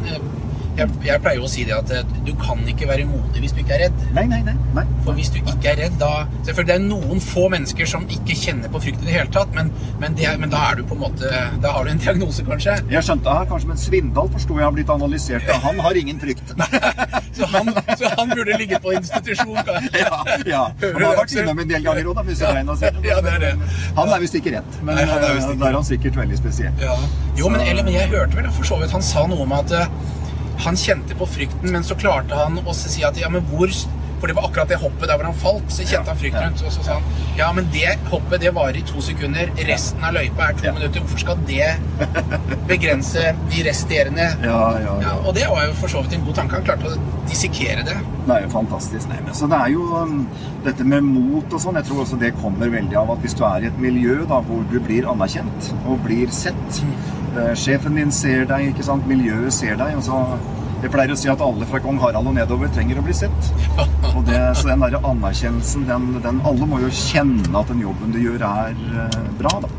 jeg, 0.79 0.91
jeg, 1.06 1.21
pleier 1.23 1.38
jo 1.38 1.47
å 1.47 1.50
si 1.50 1.65
det 1.67 1.75
at 1.76 1.91
eh, 1.94 2.15
du 2.26 2.32
kan 2.41 2.61
ikke 2.71 2.88
være 2.91 3.06
modig 3.09 3.43
hvis 3.44 3.55
du 3.55 3.61
ikke 3.62 3.76
er 3.76 3.85
redd. 3.87 4.00
Nei, 4.17 4.25
nei, 4.31 4.41
nei. 4.47 4.55
nei. 4.76 4.85
For 5.06 5.17
hvis 5.17 5.31
du 5.35 5.38
ikke 5.41 5.71
er 5.73 5.81
redd, 5.85 5.97
da 6.00 6.12
Selvfølgelig 6.44 6.71
det 6.71 6.76
er 6.76 6.85
noen 6.87 7.23
få 7.23 7.47
mennesker 7.53 7.88
som 7.88 8.06
ikke 8.11 8.37
kjenner 8.38 8.73
på 8.73 8.81
frykt 8.82 9.03
i 9.05 9.09
det 9.09 9.15
hele 9.17 9.32
tatt, 9.35 9.53
men, 9.56 9.71
men, 10.03 10.17
det, 10.19 10.29
men, 10.41 10.50
da 10.53 10.62
er 10.71 10.81
du 10.81 10.85
på 10.88 10.97
en 10.97 11.03
måte 11.05 11.31
Da 11.62 11.75
har 11.75 11.87
du 11.87 11.93
en 11.93 12.03
diagnose, 12.03 12.44
kanskje. 12.47 12.76
Jeg 12.91 13.06
skjønte 13.06 13.29
det 13.29 13.37
her, 13.38 13.49
kanskje, 13.53 13.71
men 13.71 13.81
Svindal 13.81 14.31
forsto 14.35 14.59
jeg 14.59 14.67
har 14.67 14.75
blitt 14.76 14.93
analysert. 14.94 15.50
Og 15.55 15.69
Han 15.69 15.82
har 15.87 16.00
ingen 16.00 16.21
frykt. 16.23 16.55
så, 17.38 17.50
han, 17.55 17.70
så, 18.00 18.11
han, 18.19 18.35
burde 18.35 18.59
ligge 18.61 18.81
på 18.82 18.97
institusjon, 18.99 19.55
kanskje. 19.69 20.03
ja, 20.05 20.20
ja. 20.49 20.65
Han 20.85 21.06
har 21.06 21.19
vært 21.20 21.37
innom 21.38 21.62
en 21.65 21.70
del 21.70 21.87
ganger 21.87 22.11
òg, 22.11 22.20
da. 22.20 22.27
Ja, 23.05 23.20
det 23.23 23.37
er 23.37 23.41
det. 23.43 23.53
Han 23.99 24.11
er 24.11 24.23
visst 24.25 24.38
ikke 24.38 24.56
redd, 24.56 24.81
men 24.82 24.99
Nei, 24.99 25.06
er 25.06 25.38
ikke. 25.38 25.56
da 25.61 25.70
er 25.70 25.79
han 25.79 25.87
sikkert 25.87 26.19
veldig 26.19 26.41
spesiell. 26.41 26.82
Ja. 26.82 26.97
Jo, 27.38 27.50
men, 27.53 27.62
eller, 27.65 27.87
men 27.87 27.97
jeg 27.97 28.11
hørte 28.12 28.38
vel 28.38 28.50
for 28.55 28.67
så 28.69 28.79
vidt 28.82 28.94
han 28.94 29.03
sa 29.05 29.25
noe 29.31 29.43
om 29.44 29.55
at 29.56 29.73
eh, 29.75 29.88
han 30.62 30.77
kjente 30.79 31.17
på 31.19 31.27
frykten, 31.29 31.73
men 31.73 31.85
så 31.87 31.97
klarte 31.99 32.39
han 32.39 32.61
å 32.62 32.75
si 32.77 33.05
at 33.06 33.19
ja, 33.21 33.31
men 33.33 33.45
hvor 33.51 33.73
For 34.21 34.31
det 34.31 34.37
var 34.39 34.49
akkurat 34.49 34.71
det 34.73 34.79
hoppet 34.81 35.09
der 35.11 35.19
hvor 35.19 35.29
han 35.29 35.39
falt, 35.39 35.67
så 35.73 35.87
kjente 35.87 36.13
han 36.13 36.21
frykt 36.21 36.39
rundt. 36.41 36.65
Og 36.65 36.75
så 36.75 36.87
sa 36.87 36.99
han 36.99 37.39
ja, 37.39 37.51
men 37.57 37.69
det 37.75 37.97
hoppet 38.13 38.45
det 38.45 38.53
varer 38.57 38.79
i 38.81 38.85
to 38.87 39.03
sekunder. 39.05 39.51
Resten 39.69 40.05
av 40.07 40.15
løypa 40.17 40.51
er 40.51 40.59
to 40.61 40.69
ja. 40.69 40.75
minutter. 40.77 41.05
Hvorfor 41.05 41.23
skal 41.25 41.41
det 41.49 41.71
begrense 42.71 43.35
de 43.51 43.65
resterende? 43.69 44.29
Ja, 44.45 44.61
ja, 44.85 44.99
ja. 45.03 45.17
Og 45.25 45.35
det 45.37 45.49
var 45.51 45.67
jo 45.67 45.75
for 45.81 45.93
så 45.93 46.05
vidt 46.05 46.19
en 46.19 46.27
god 46.29 46.41
tanke. 46.41 46.61
Han 46.61 46.69
klarte 46.69 46.93
å 46.93 47.25
dissekere 47.31 47.87
det. 47.87 47.99
Det 48.25 48.37
er 48.37 48.47
jo 48.47 48.53
fantastisk. 48.55 49.11
Nei, 49.11 49.21
men 49.27 49.37
så 49.37 49.51
det 49.51 49.59
er 49.59 49.75
jo 49.75 49.89
um, 49.99 50.23
dette 50.65 50.87
med 50.89 51.05
mot 51.09 51.45
og 51.51 51.61
sånn. 51.61 51.81
Jeg 51.81 51.91
tror 51.91 52.05
også 52.05 52.21
det 52.23 52.33
kommer 52.39 52.73
veldig 52.73 53.01
av 53.03 53.13
at 53.17 53.25
hvis 53.25 53.37
du 53.37 53.45
er 53.49 53.67
i 53.67 53.73
et 53.73 53.83
miljø 53.83 54.23
da, 54.31 54.41
hvor 54.47 54.65
du 54.71 54.79
blir 54.85 55.11
anerkjent 55.11 55.75
og 55.85 56.01
blir 56.07 56.33
sett 56.35 56.83
mm 56.85 57.15
Eh, 57.35 57.55
sjefen 57.59 57.97
din 57.99 58.13
ser 58.15 58.45
deg, 58.47 58.69
ikke 58.71 58.85
sant? 58.87 59.07
miljøet 59.11 59.53
ser 59.53 59.75
deg. 59.81 59.97
og 59.97 60.03
så 60.07 60.19
jeg 60.85 60.93
pleier 60.93 61.15
å 61.15 61.17
si 61.17 61.31
at 61.33 61.41
alle 61.41 61.65
fra 61.69 61.81
kong 61.81 61.97
Harald 62.03 62.29
og 62.29 62.35
nedover 62.37 62.69
trenger 62.75 62.99
å 63.01 63.05
bli 63.07 63.15
sett. 63.17 63.47
Og 64.15 64.21
det, 64.29 64.41
så 64.59 64.69
den 64.69 64.83
der 64.85 64.99
anerkjennelsen, 65.01 65.87
den, 65.89 66.11
den, 66.25 66.43
Alle 66.45 66.69
må 66.69 66.81
jo 66.83 66.91
kjenne 66.93 67.55
at 67.57 67.71
den 67.73 67.81
jobben 67.87 68.13
du 68.13 68.21
gjør, 68.21 68.45
er 68.45 68.77
uh, 68.93 69.23
bra. 69.39 69.55
da. 69.65 69.71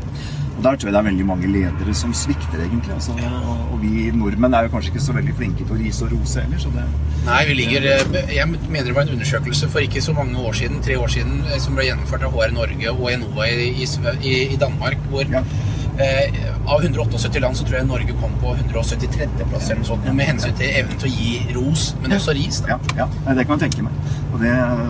Og 0.56 0.64
Der 0.64 0.78
tror 0.80 0.88
jeg 0.88 0.94
det 0.96 0.98
er 0.98 1.06
veldig 1.06 1.26
mange 1.28 1.50
ledere 1.52 1.94
som 1.94 2.14
svikter, 2.16 2.58
egentlig. 2.64 2.96
Altså, 2.96 3.14
og, 3.14 3.62
og, 3.68 3.78
vi 3.84 4.08
nordmenn 4.16 4.56
er 4.56 4.66
jo 4.66 4.72
kanskje 4.74 4.94
ikke 4.94 5.04
så 5.06 5.14
veldig 5.14 5.36
flinke 5.38 5.62
til 5.62 5.76
å 5.76 5.78
rise 5.78 6.08
og 6.08 6.16
rose 6.16 6.42
heller. 6.42 6.62
Så 6.64 6.74
det, 6.74 6.88
Nei, 7.28 7.40
vi 7.50 7.56
ligger 7.60 7.88
eh, 7.92 8.34
Jeg 8.34 8.50
mener 8.50 8.90
det 8.90 8.96
var 8.96 9.06
en 9.06 9.14
undersøkelse 9.14 9.70
for 9.70 9.86
ikke 9.86 10.02
så 10.02 10.16
mange 10.16 10.42
år 10.42 10.58
siden, 10.58 10.82
tre 10.82 10.98
år 10.98 11.12
siden, 11.12 11.38
som 11.62 11.78
ble 11.78 11.86
gjennomført 11.86 12.26
av 12.26 12.34
HR 12.34 12.56
Norge 12.56 12.98
og 12.98 13.08
Enova 13.12 13.46
i, 13.52 13.70
i, 13.78 14.36
i 14.48 14.58
Danmark, 14.58 15.06
hvor 15.12 15.28
ja 15.30 15.46
Eh, 15.46 15.75
av 15.96 16.82
178 16.82 17.40
land 17.40 17.56
så 17.56 17.64
tror 17.64 17.78
jeg 17.78 17.88
Norge 17.88 18.16
kom 18.20 18.32
på 18.42 18.54
173. 18.54 19.28
plass 19.50 19.70
eller 19.70 19.82
noe 19.82 19.88
sånt, 19.88 20.08
med 20.12 20.28
hensyn 20.28 20.56
til 20.58 20.80
evnen 20.82 20.98
til 21.00 21.08
å 21.08 21.14
gi 21.14 21.54
ros, 21.56 21.86
men 22.02 22.16
også 22.18 22.34
ris. 22.36 22.60
Da. 22.64 22.76
Ja, 22.98 23.06
ja, 23.06 23.36
det 23.36 23.46
kan 23.46 23.56
man 23.56 23.62
tenke 23.64 23.86
meg. 23.86 23.94
Og 24.32 24.42
det 24.42 24.52
er 24.52 24.82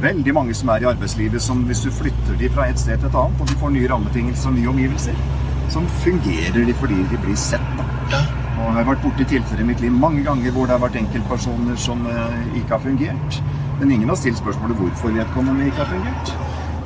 veldig 0.00 0.34
mange 0.36 0.56
som 0.56 0.72
er 0.72 0.84
i 0.84 0.90
arbeidslivet 0.90 1.44
som 1.44 1.64
hvis 1.68 1.84
du 1.86 1.90
flytter 1.94 2.36
de 2.40 2.50
fra 2.52 2.68
et 2.68 2.80
sted 2.80 3.00
til 3.00 3.08
et 3.08 3.16
annet, 3.22 3.40
og 3.40 3.48
de 3.48 3.56
får 3.62 3.74
nye 3.76 3.88
rammebetingelser 3.92 4.52
og 4.52 4.58
nye 4.58 4.72
omgivelser, 4.74 5.24
så 5.70 5.82
fungerer 6.04 6.64
de 6.66 6.76
fordi 6.82 7.00
de 7.10 7.24
blir 7.24 7.38
sett. 7.38 7.74
Da. 8.10 8.22
Og 8.60 8.66
jeg 8.66 8.76
har 8.76 8.88
vært 8.90 9.04
borti 9.04 9.24
tilfeller 9.24 9.64
i 9.64 9.68
mitt 9.70 9.80
liv 9.80 9.92
mange 9.96 10.24
ganger 10.26 10.52
hvor 10.52 10.66
det 10.68 10.74
har 10.76 10.82
vært 10.82 10.98
enkeltpersoner 11.00 11.78
som 11.80 12.02
eh, 12.10 12.40
ikke 12.60 12.74
har 12.74 12.82
fungert. 12.84 13.38
Men 13.80 13.94
ingen 13.94 14.12
har 14.12 14.18
stilt 14.20 14.40
spørsmålet 14.40 14.76
hvorfor 14.76 15.14
vedkommende 15.14 15.70
ikke 15.70 15.84
har 15.84 15.92
fungert. 15.94 16.34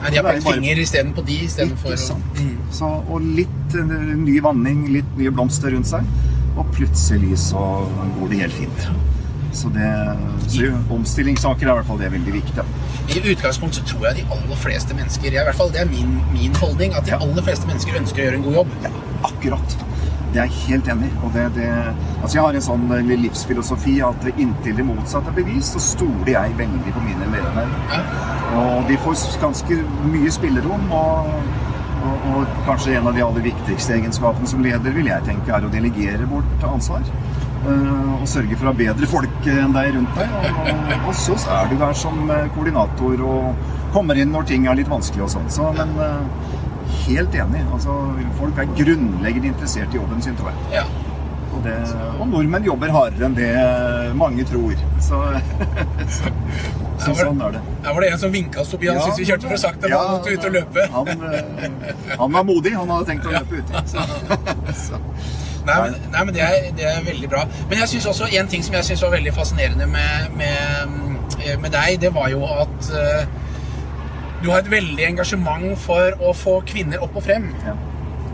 Nei, 0.04 0.10
De 0.12 0.20
har 0.20 0.26
pekt 0.28 0.44
finger 0.44 0.80
isteden 0.82 1.14
på 1.16 1.24
de 1.24 1.38
istedenfor 1.46 1.94
mm. 1.96 2.52
Så, 2.76 2.90
Og 3.08 3.24
litt 3.38 3.76
uh, 3.78 3.94
ny 4.20 4.36
vanning, 4.44 4.84
litt 4.92 5.16
nye 5.16 5.32
blomster 5.32 5.72
rundt 5.72 5.88
seg. 5.88 6.04
Og 6.54 6.68
plutselig 6.76 7.38
så 7.48 7.62
går 8.18 8.30
det 8.30 8.42
helt 8.44 8.58
fint. 8.60 8.86
Så, 9.54 9.70
det, 9.70 9.88
så 10.50 10.68
omstillingssaker 10.92 11.68
er 11.68 11.70
i 11.70 11.76
hvert 11.78 11.88
fall 11.88 12.00
det 12.00 12.08
er 12.08 12.14
veldig 12.16 12.34
viktig. 12.34 12.66
I 13.14 13.20
utgangspunkt 13.32 13.78
så 13.78 13.84
tror 13.86 14.08
jeg 14.08 14.20
de 14.20 14.24
aller 14.34 14.58
fleste 14.58 14.96
mennesker 14.96 15.28
i 15.30 15.36
hvert 15.36 15.58
fall 15.58 15.68
Det 15.74 15.82
er 15.84 15.90
min, 15.90 16.16
min 16.34 16.54
holdning. 16.60 16.94
At 16.98 17.08
de 17.08 17.16
aller 17.16 17.46
fleste 17.46 17.70
mennesker 17.70 17.96
ønsker 18.02 18.22
å 18.22 18.28
gjøre 18.28 18.40
en 18.42 18.46
god 18.48 18.60
jobb. 18.60 18.78
Ja, 18.84 18.94
akkurat. 19.30 19.76
Det 20.34 20.40
er 20.42 20.48
jeg 20.50 20.64
helt 20.66 20.88
enig 20.90 21.06
i. 21.06 21.28
Det, 21.30 21.42
det, 21.54 21.66
altså 22.20 22.34
jeg 22.34 22.42
har 22.42 22.56
en 22.58 22.64
sånn 22.66 22.88
eh, 22.96 23.10
livsfilosofi 23.22 23.92
at 24.02 24.24
inntil 24.32 24.80
det 24.80 24.86
motsatte 24.88 25.30
er 25.30 25.36
bevist, 25.36 25.76
så 25.76 25.82
stoler 25.94 26.30
jeg 26.32 26.56
veldig 26.58 26.94
på 26.96 27.02
mine 27.04 27.28
medlemmer. 27.30 27.68
Og 28.58 28.88
de 28.88 28.96
får 29.04 29.22
ganske 29.44 29.78
mye 30.10 30.32
spillerom. 30.34 30.88
Og, 30.90 31.28
og, 32.04 32.26
og, 32.32 32.56
kanskje 32.66 32.96
en 32.98 33.06
av 33.12 33.14
de 33.14 33.22
aller 33.22 33.46
viktigste 33.46 33.94
egenskapene 34.00 34.50
som 34.50 34.66
leder, 34.66 34.96
vil 34.98 35.12
jeg 35.12 35.26
tenke, 35.30 35.54
er 35.54 35.68
å 35.68 35.70
delegere 35.70 36.26
bort 36.26 36.66
ansvar. 36.66 37.06
Uh, 37.64 38.18
og 38.18 38.26
sørge 38.28 38.58
for 38.58 38.66
å 38.66 38.74
ha 38.74 38.76
bedre 38.76 39.06
folk 39.08 39.46
enn 39.48 39.72
deg 39.72 39.94
rundt 39.94 40.18
deg. 40.18 40.34
Og, 40.50 40.90
og, 40.98 41.14
så 41.14 41.38
er 41.60 41.70
du 41.70 41.78
der 41.78 41.94
som 41.96 42.26
eh, 42.26 42.50
koordinator 42.58 43.22
og 43.24 43.70
kommer 43.94 44.18
inn 44.18 44.34
når 44.34 44.50
ting 44.50 44.66
er 44.66 44.82
litt 44.82 44.90
vanskelig 44.90 45.28
og 45.28 45.32
sånn. 45.38 45.46
Så, 45.52 45.70
men 45.78 45.94
eh, 46.02 46.53
helt 47.08 47.34
enig. 47.34 47.64
Altså, 47.72 47.96
folk 48.38 48.60
er 48.60 48.70
grunnleggende 48.78 49.52
interessert 49.52 49.94
i 49.94 50.00
jobben 50.00 50.22
sin, 50.24 50.36
tror 50.38 50.52
jeg. 50.52 50.80
Ja. 50.80 50.86
Og, 51.54 51.60
det, 51.62 51.74
og 52.18 52.26
nordmenn 52.28 52.66
jobber 52.66 52.90
hardere 52.90 53.28
enn 53.28 53.36
det 53.36 53.50
mange 54.18 54.46
tror. 54.48 54.74
Så, 55.04 55.20
så, 56.16 56.32
så 57.04 57.14
sånn 57.20 57.44
er 57.46 57.56
det. 57.56 57.62
Der 57.84 57.94
var 57.94 58.04
det 58.04 58.10
en 58.14 58.20
som 58.24 58.34
vinka 58.34 58.64
oss 58.64 58.74
forbi. 58.74 58.90
Han 58.90 59.00
syntes 59.04 59.22
vi 59.22 59.28
kjørte 59.30 59.52
for 59.52 59.62
sakte. 59.62 59.92
Ja, 59.92 60.02
han 60.02 60.18
måtte 60.18 60.34
ut 60.34 60.48
og 60.48 60.58
løpe. 60.58 60.88
Han, 60.96 61.24
eh, 61.30 62.18
han 62.18 62.36
var 62.38 62.46
modig. 62.50 62.74
Han 62.74 62.90
hadde 62.96 63.08
tenkt 63.12 63.30
å 63.30 63.34
løpe 63.36 63.62
uti. 63.62 63.84
Så. 64.84 65.00
Nei, 65.64 65.76
men, 65.80 65.94
nei, 66.12 66.24
men 66.26 66.34
det, 66.36 66.42
er, 66.44 66.66
det 66.76 66.84
er 66.90 67.04
veldig 67.06 67.28
bra. 67.32 67.46
Men 67.70 67.78
jeg 67.80 67.94
synes 67.94 68.10
også 68.10 68.28
en 68.36 68.50
ting 68.52 68.64
som 68.66 68.74
jeg 68.76 68.88
syns 68.90 69.04
var 69.06 69.14
veldig 69.14 69.32
fascinerende 69.32 69.86
med, 69.88 70.34
med, 70.36 70.98
med, 71.62 71.70
deg, 71.72 71.96
det 72.02 72.10
var 72.12 72.28
jo 72.34 72.42
at 72.44 72.90
uh, 72.92 73.43
du 74.44 74.50
har 74.52 74.60
et 74.60 74.70
veldig 74.70 75.06
engasjement 75.08 75.70
for 75.80 76.14
å 76.20 76.34
få 76.36 76.58
kvinner 76.68 77.00
opp 77.04 77.16
og 77.16 77.24
frem. 77.24 77.48
Ja. 77.64 77.74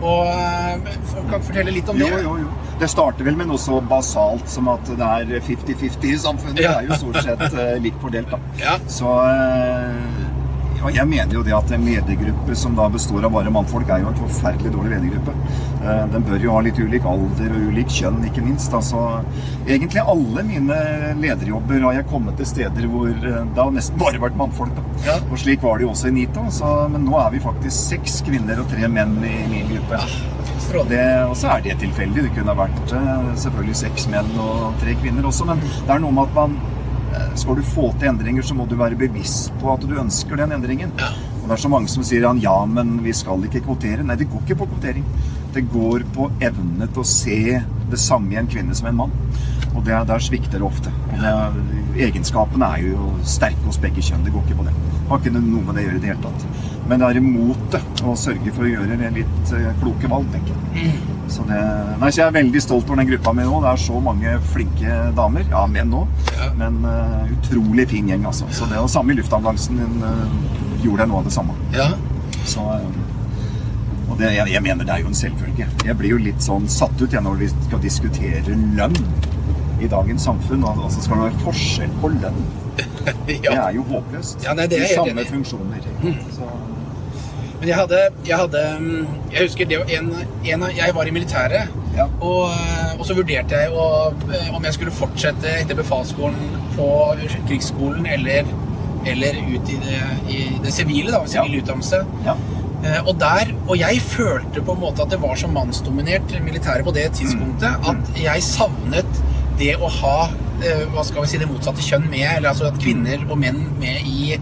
Og 0.01 0.27
uh, 0.27 0.91
Kan 1.29 1.39
du 1.39 1.45
fortelle 1.45 1.73
litt 1.75 1.89
om 1.91 1.99
det? 2.01 2.09
jo, 2.09 2.35
jo. 2.41 2.49
Det 2.81 2.89
starter 2.89 3.27
vel 3.27 3.35
med 3.37 3.51
noe 3.51 3.61
så 3.61 3.77
basalt 3.85 4.49
som 4.49 4.65
at 4.71 4.87
det 4.89 5.05
er 5.05 5.43
50-50 5.45 6.07
i 6.09 6.15
samfunnet. 6.23 6.63
Ja. 6.63 6.73
Det 6.73 6.79
er 6.81 6.89
jo 6.89 6.97
stort 7.03 7.19
sett 7.21 7.43
eh, 7.53 7.75
likt 7.83 7.99
fordelt, 8.01 8.33
da. 8.33 8.39
Ja. 8.57 8.73
Så 8.89 9.11
eh, 9.21 10.20
og 10.81 10.95
jeg 10.95 11.07
mener 11.07 11.35
jo 11.35 11.43
det 11.45 11.53
at 11.55 11.71
en 11.75 11.83
ledergruppe 11.85 12.55
som 12.57 12.75
da 12.77 12.87
består 12.91 13.25
av 13.27 13.33
bare 13.35 13.53
mannfolk, 13.53 13.89
er 13.93 14.01
jo 14.03 14.11
en 14.11 14.19
forferdelig 14.21 14.71
dårlig 14.73 14.95
ledergruppe. 14.95 15.35
Eh, 15.81 16.03
Den 16.13 16.25
bør 16.27 16.41
jo 16.45 16.55
ha 16.55 16.63
litt 16.65 16.79
ulik 16.81 17.05
alder 17.05 17.53
og 17.55 17.67
ulik 17.69 17.93
kjønn, 17.93 18.21
ikke 18.27 18.43
minst. 18.45 18.73
Altså, 18.73 19.03
egentlig 19.67 20.01
alle 20.01 20.45
mine 20.47 20.79
lederjobber 21.21 21.85
har 21.87 21.99
jeg 21.99 22.09
kommet 22.11 22.37
til 22.41 22.49
steder 22.49 22.89
hvor 22.91 23.09
eh, 23.11 23.39
det 23.45 23.61
har 23.63 23.71
nesten 23.77 24.01
bare 24.01 24.21
vært 24.23 24.39
mannfolk. 24.39 24.81
Ja. 25.05 25.19
Og 25.29 25.37
slik 25.41 25.63
var 25.65 25.77
det 25.77 25.87
jo 25.87 25.93
også 25.93 26.09
i 26.09 26.15
NITA. 26.17 26.47
Så, 26.57 26.73
men 26.93 27.05
nå 27.07 27.17
er 27.21 27.31
vi 27.35 27.43
faktisk 27.43 27.77
seks 27.95 28.21
kvinner 28.27 28.61
og 28.63 28.69
tre 28.73 28.89
menn 28.91 29.17
i 29.21 29.37
min 29.51 29.69
gruppe. 29.75 30.01
Det, 30.87 31.03
og 31.27 31.33
så 31.35 31.49
er 31.51 31.63
det 31.65 31.73
tilfeldig. 31.81 32.23
Det 32.27 32.33
kunne 32.35 32.53
ha 32.53 32.61
vært 32.63 32.93
eh, 32.95 33.31
selvfølgelig 33.43 33.79
seks 33.81 34.07
menn 34.11 34.29
og 34.39 34.77
tre 34.81 34.95
kvinner 35.01 35.27
også, 35.27 35.47
men 35.49 35.59
det 35.61 35.91
er 35.91 35.99
noe 36.03 36.15
med 36.15 36.29
at 36.29 36.37
man 36.37 36.55
Skal 37.39 37.57
du 37.59 37.65
få 37.65 37.89
til 37.99 38.11
endringer, 38.11 38.45
så 38.45 38.55
må 38.57 38.65
du 38.69 38.77
være 38.79 38.99
bevisst 38.99 39.51
på 39.61 39.71
at 39.73 39.83
du 39.87 39.95
ønsker 39.99 40.39
den 40.39 40.55
endringen. 40.55 40.93
Og 41.41 41.47
det 41.47 41.55
er 41.55 41.63
så 41.63 41.71
mange 41.71 41.89
som 41.91 42.05
sier 42.05 42.27
ja, 42.43 42.55
men 42.69 42.97
vi 43.03 43.13
skal 43.17 43.43
ikke 43.47 43.63
kvotere. 43.65 44.05
Nei, 44.05 44.17
det 44.19 44.29
går 44.31 44.43
ikke 44.45 44.59
på 44.61 44.69
kvotering. 44.73 45.05
Det 45.51 45.65
går 45.71 46.05
på 46.15 46.29
evne 46.43 46.87
til 46.87 47.01
å 47.01 47.07
se 47.07 47.39
det 47.91 47.99
samme 47.99 48.35
i 48.35 48.39
en 48.39 48.47
kvinne 48.51 48.75
som 48.77 48.87
en 48.87 49.01
mann. 49.03 49.15
Og 49.71 49.83
det, 49.87 49.95
der 50.07 50.23
svikter 50.23 50.59
det 50.59 50.67
ofte. 50.67 50.91
Egenskapene 51.99 52.69
er 52.75 52.91
jo 52.91 53.09
sterke 53.27 53.63
hos 53.65 53.79
begge 53.81 54.03
kjønn. 54.03 54.23
Det 54.27 54.33
går 54.35 54.45
ikke 54.47 54.59
på 54.61 54.67
det. 54.67 54.75
Har 55.09 55.19
ikke 55.19 55.33
noe 55.35 55.63
med 55.65 55.75
det 55.75 55.83
å 55.83 55.87
gjøre 55.87 55.99
i 55.99 56.03
det 56.03 56.13
hele 56.13 56.23
tatt. 56.27 56.45
Men 56.89 57.01
det 57.01 57.09
er 57.09 57.23
motet 57.25 58.05
å 58.07 58.15
sørge 58.19 58.53
for 58.55 58.67
å 58.67 58.71
gjøre 58.71 59.11
litt 59.15 59.55
eh, 59.57 59.73
kloke 59.81 60.11
valg, 60.11 60.31
tenker 60.33 60.55
jeg. 60.55 60.95
Så, 61.31 61.45
det, 61.47 61.59
nei, 62.01 62.09
så 62.11 62.21
jeg 62.21 62.27
er 62.27 62.35
veldig 62.35 62.61
stolt 62.63 62.89
over 62.89 62.99
den 62.99 63.07
gruppa 63.13 63.33
mi 63.35 63.45
nå. 63.47 63.61
Det 63.63 63.69
er 63.71 63.81
så 63.85 64.01
mange 64.03 64.33
flinke 64.51 64.97
damer. 65.17 65.45
Ja, 65.51 65.63
menn 65.71 65.93
òg. 65.95 66.09
Ja. 66.35 66.49
Men 66.59 66.81
uh, 66.83 67.21
utrolig 67.37 67.87
fin 67.91 68.11
gjeng, 68.11 68.25
altså. 68.27 68.49
Så 68.55 68.67
det 68.71 68.81
å 68.81 68.89
samme 68.91 69.15
i 69.15 69.19
luftambulansen 69.21 69.79
uh, 70.03 70.25
gjorde 70.83 71.05
jeg 71.05 71.11
noe 71.13 71.21
av 71.21 71.29
det 71.29 71.35
samme. 71.37 71.55
Ja. 71.75 71.87
Så, 72.43 72.65
uh, 72.67 73.11
og 74.11 74.17
det, 74.19 74.33
jeg, 74.35 74.51
jeg 74.51 74.65
mener 74.65 74.87
det 74.87 74.97
er 74.97 75.05
jo 75.05 75.11
en 75.13 75.19
selvfølge. 75.21 75.69
Jeg 75.87 75.99
blir 76.01 76.17
jo 76.17 76.23
litt 76.25 76.43
sånn 76.43 76.67
satt 76.71 76.99
ut 76.99 77.07
jeg, 77.07 77.23
når 77.23 77.39
vi 77.45 77.51
skal 77.53 77.83
diskutere 77.83 78.57
lønn 78.75 78.97
i 79.81 79.87
dagens 79.91 80.27
samfunn. 80.27 80.65
Og 80.67 80.83
altså 80.89 81.05
skal 81.05 81.21
det 81.21 81.29
være 81.29 81.45
forskjell 81.45 81.95
på 82.03 82.11
lønn. 82.17 82.43
Det 83.27 83.39
er 83.49 83.71
jo 83.75 83.81
håpløst. 83.89 84.43
Ja, 84.45 84.53
nei, 84.55 84.67
det 84.69 84.77
er 84.77 84.91
I 84.91 84.93
samme 84.93 85.23
funksjoner. 85.25 85.87
Mm. 86.03 86.19
Så, 86.35 86.45
Men 87.61 87.69
jeg 87.69 87.77
hadde, 87.77 87.97
jeg 88.25 88.37
hadde 88.41 88.61
mm, 88.81 89.07
Jeg 89.31 89.43
husker 89.45 89.67
det 89.69 89.77
var 89.83 89.91
en, 89.93 90.07
en 90.49 90.63
Jeg 90.75 90.95
var 90.97 91.05
i 91.05 91.11
militæret. 91.13 91.67
ja. 91.97 92.07
Og, 92.21 92.49
eh, 92.49 92.95
og 92.99 93.05
så 93.05 93.13
vurderte 93.17 93.59
jeg 93.61 93.71
å, 93.75 93.85
eh, 94.33 94.47
om 94.55 94.63
jeg 94.65 94.73
skulle 94.77 94.91
fortsette 94.95 95.51
etter 95.59 95.77
befalsskolen 95.77 96.55
på 96.77 96.87
krigsskolen 97.49 98.07
eller, 98.07 98.47
eller 99.05 99.37
ut 99.51 99.69
i 99.69 99.77
det, 99.83 99.99
i 100.31 100.39
det 100.63 100.73
sivile, 100.73 101.11
da, 101.13 101.21
sivil 101.27 101.53
Ja. 101.57 101.61
utdannelse. 101.61 102.01
ja. 102.25 102.35
Eh, 102.83 103.01
Og, 103.07 103.19
der, 103.19 103.51
og 103.67 103.77
jeg 103.77 104.01
følte 104.01 104.61
på 104.65 104.73
en 104.73 104.79
måte 104.81 105.03
at 105.03 105.11
det 105.13 105.19
var 105.21 105.35
så 105.37 105.47
mannsdominert 105.47 106.31
militæret 106.41 106.83
på 106.85 106.93
det 106.95 107.11
tidspunktet 107.13 107.69
Mm. 107.77 107.89
at 107.91 108.23
jeg 108.23 108.41
savnet 108.43 109.21
det 109.59 109.73
å 109.77 109.89
ha 110.01 110.17
eh, 110.63 110.85
hva 110.93 111.03
skal 111.07 111.25
vi 111.25 111.31
si, 111.31 111.39
det 111.41 111.49
motsatte 111.49 111.83
kjønn 111.85 112.07
med, 112.11 112.27
eller 112.37 112.51
altså 112.53 112.69
at 112.69 112.79
kvinner 112.81 113.23
og 113.29 113.39
menn 113.41 113.63
med 113.81 114.05
i, 114.07 114.37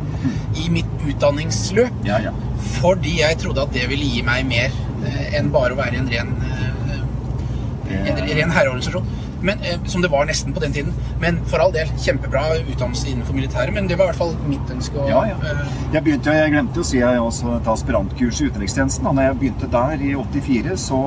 i 0.59 0.67
mitt 0.73 1.07
utdanningsløp. 1.07 2.03
Ja, 2.07 2.19
ja. 2.29 2.35
Fordi 2.79 3.19
jeg 3.21 3.39
trodde 3.41 3.63
at 3.65 3.73
det 3.75 3.87
ville 3.91 4.07
gi 4.07 4.23
meg 4.25 4.47
mer 4.49 4.75
eh, 5.07 5.23
enn 5.39 5.51
bare 5.53 5.75
å 5.75 5.79
være 5.79 6.01
en 6.01 6.11
ren, 6.11 6.35
eh, 6.49 8.11
en 8.11 8.21
ren 8.27 8.55
herreorganisasjon. 8.57 9.15
Men, 9.39 9.61
som 9.87 10.01
det 10.03 10.09
var 10.11 10.25
nesten 10.27 10.51
på 10.51 10.59
den 10.59 10.73
tiden. 10.75 10.95
Men 11.21 11.37
for 11.47 11.63
all 11.63 11.71
del, 11.71 11.87
kjempebra 12.03 12.41
utdannelse 12.57 13.07
innenfor 13.07 13.37
militæret. 13.37 13.71
Men 13.71 13.87
det 13.87 13.95
var 13.95 14.09
i 14.09 14.11
hvert 14.11 14.19
fall 14.19 14.33
mitt 14.49 14.73
ønske. 14.73 14.99
å, 14.99 15.05
Ja, 15.07 15.21
ja. 15.29 15.53
Jeg 15.93 16.03
begynte, 16.03 16.33
jeg 16.35 16.51
glemte 16.51 16.83
å 16.83 16.87
si 16.89 16.99
jeg 16.99 17.21
også 17.23 17.53
et 17.55 17.69
aspirantkurs 17.71 18.41
i 18.43 18.49
utenrikstjenesten. 18.49 19.07
Da 19.07 19.15
når 19.15 19.29
jeg 19.29 19.37
begynte 19.39 19.71
der 19.71 20.03
i 20.03 20.11
84, 20.19 20.75
så, 20.83 20.99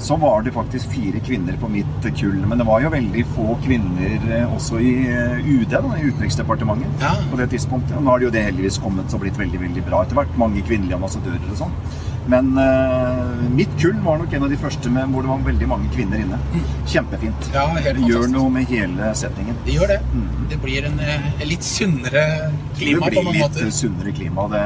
så 0.00 0.16
var 0.16 0.42
det 0.42 0.52
faktisk 0.54 0.90
fire 0.94 1.20
kvinner 1.24 1.56
på 1.60 1.68
mitt 1.68 2.06
kull. 2.18 2.38
Men 2.48 2.58
det 2.58 2.66
var 2.68 2.80
jo 2.84 2.90
veldig 2.92 3.24
få 3.34 3.56
kvinner 3.64 4.28
eh, 4.32 4.54
også 4.56 4.80
i 4.80 4.92
eh, 5.12 5.40
UD, 5.44 5.70
da, 5.74 5.82
i 6.00 6.08
Utenriksdepartementet, 6.08 7.02
Ja. 7.04 7.14
på 7.30 7.36
det 7.40 7.50
tidspunktet. 7.54 7.96
Og 7.98 8.04
nå 8.06 8.10
har 8.14 8.18
det 8.22 8.30
jo 8.30 8.36
det 8.38 8.46
heldigvis 8.48 8.80
kommet 8.82 9.12
og 9.14 9.20
blitt 9.26 9.38
veldig 9.40 9.60
veldig 9.60 9.84
bra 9.88 10.04
etter 10.04 10.16
hvert. 10.20 10.38
Mange 10.40 10.62
kvinnelige 10.64 10.96
ambassadører 10.96 11.50
og 11.52 11.60
sånn. 11.64 11.74
Men 12.30 12.50
uh, 12.60 13.40
mitt 13.56 13.72
kull 13.80 13.96
var 14.04 14.18
nok 14.20 14.32
en 14.36 14.44
av 14.44 14.50
de 14.52 14.56
første 14.60 14.90
med, 14.92 15.08
hvor 15.10 15.24
det 15.24 15.30
var 15.32 15.40
veldig 15.46 15.68
mange 15.70 15.88
kvinner 15.94 16.20
inne. 16.20 16.36
Kjempefint. 16.86 17.48
Ja, 17.54 17.64
helt 17.74 17.96
det 17.96 18.10
gjør 18.10 18.28
noe 18.30 18.52
med 18.54 18.68
hele 18.70 19.08
settingen. 19.18 19.56
Det 19.66 19.74
gjør 19.78 19.88
det. 19.94 19.96
Mm. 20.12 20.26
Det 20.52 20.58
blir 20.62 20.86
en, 20.90 21.00
en 21.00 21.48
litt 21.48 21.64
sunnere 21.66 22.24
klima 22.78 23.08
det 23.08 23.16
på 23.16 23.24
blir 23.24 23.32
litt 23.38 23.46
måter. 23.48 23.72
sunnere 23.74 24.12
klima. 24.14 24.46
Det, 24.52 24.62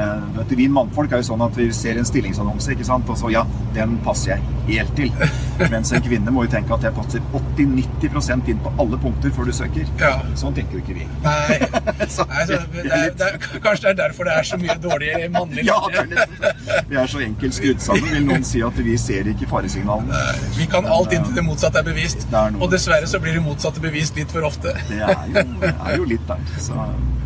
du, 0.51 0.55
vi 0.59 0.67
mannfolk 0.75 1.15
er 1.15 1.23
jo 1.23 1.29
sånn 1.31 1.45
at 1.47 1.57
vi 1.57 1.69
ser 1.73 1.97
en 2.01 2.05
stillingsannonse, 2.11 2.75
ikke 2.75 2.85
sant? 2.91 3.09
og 3.09 3.17
så 3.23 3.31
ja, 3.33 3.45
den 3.75 3.97
passer 4.05 4.33
jeg 4.35 4.41
helt 4.69 4.93
til. 4.97 5.11
Mens 5.73 5.91
en 5.95 6.03
kvinne 6.05 6.31
må 6.33 6.45
jo 6.47 6.51
tenke 6.55 6.73
at 6.75 6.83
jeg 6.87 6.95
passer 6.95 7.23
80-90% 7.37 8.49
inn 8.51 8.59
på 8.63 8.71
alle 8.81 8.97
punkter 9.01 9.31
før 9.35 9.49
du 9.49 9.53
søker. 9.55 9.87
Ja. 10.01 10.13
Sånn 10.39 10.55
tenker 10.57 10.79
jo 10.79 10.83
ikke 10.83 10.95
vi. 10.97 11.07
Nei, 11.25 11.59
Så- 12.15 12.25
Nei 12.31 12.45
så 12.49 12.59
det 12.73 12.83
er, 12.89 13.11
det 13.19 13.27
er, 13.29 13.37
kanskje 13.63 13.85
det 13.85 13.91
er 13.93 13.99
derfor 14.01 14.27
det 14.29 14.35
er 14.39 14.47
så 14.49 14.59
mye 14.61 14.75
dårlig 14.83 15.11
mannlig 15.33 15.65
Ja, 15.67 15.77
det 15.93 16.01
er 16.03 16.11
litt. 16.11 16.85
Vi 16.89 16.99
er 17.01 17.11
så 17.11 17.21
enkelt 17.25 17.57
skrudd 17.57 17.83
sammen, 17.83 18.09
vil 18.15 18.25
noen 18.27 18.45
si 18.47 18.61
at 18.65 18.79
vi 18.87 18.95
ser 19.01 19.29
ikke 19.31 19.47
faresignalene. 19.51 20.21
Vi 20.57 20.67
kan 20.71 20.87
alt 20.91 21.13
inntil 21.15 21.35
det 21.37 21.45
motsatte 21.45 21.81
er 21.83 21.87
bevist. 21.87 22.27
Er. 22.31 22.55
Og 22.59 22.71
dessverre 22.73 23.07
så 23.09 23.19
blir 23.23 23.37
det 23.37 23.43
motsatte 23.45 23.83
bevist 23.83 24.17
litt 24.19 24.31
for 24.33 24.47
ofte. 24.47 24.73
Det 24.89 25.01
er 25.03 25.27
jo, 25.31 25.43
det 25.61 25.73
er 25.75 25.99
jo 25.99 26.07
litt 26.15 26.25
der. 26.29 26.41
Så 26.61 26.75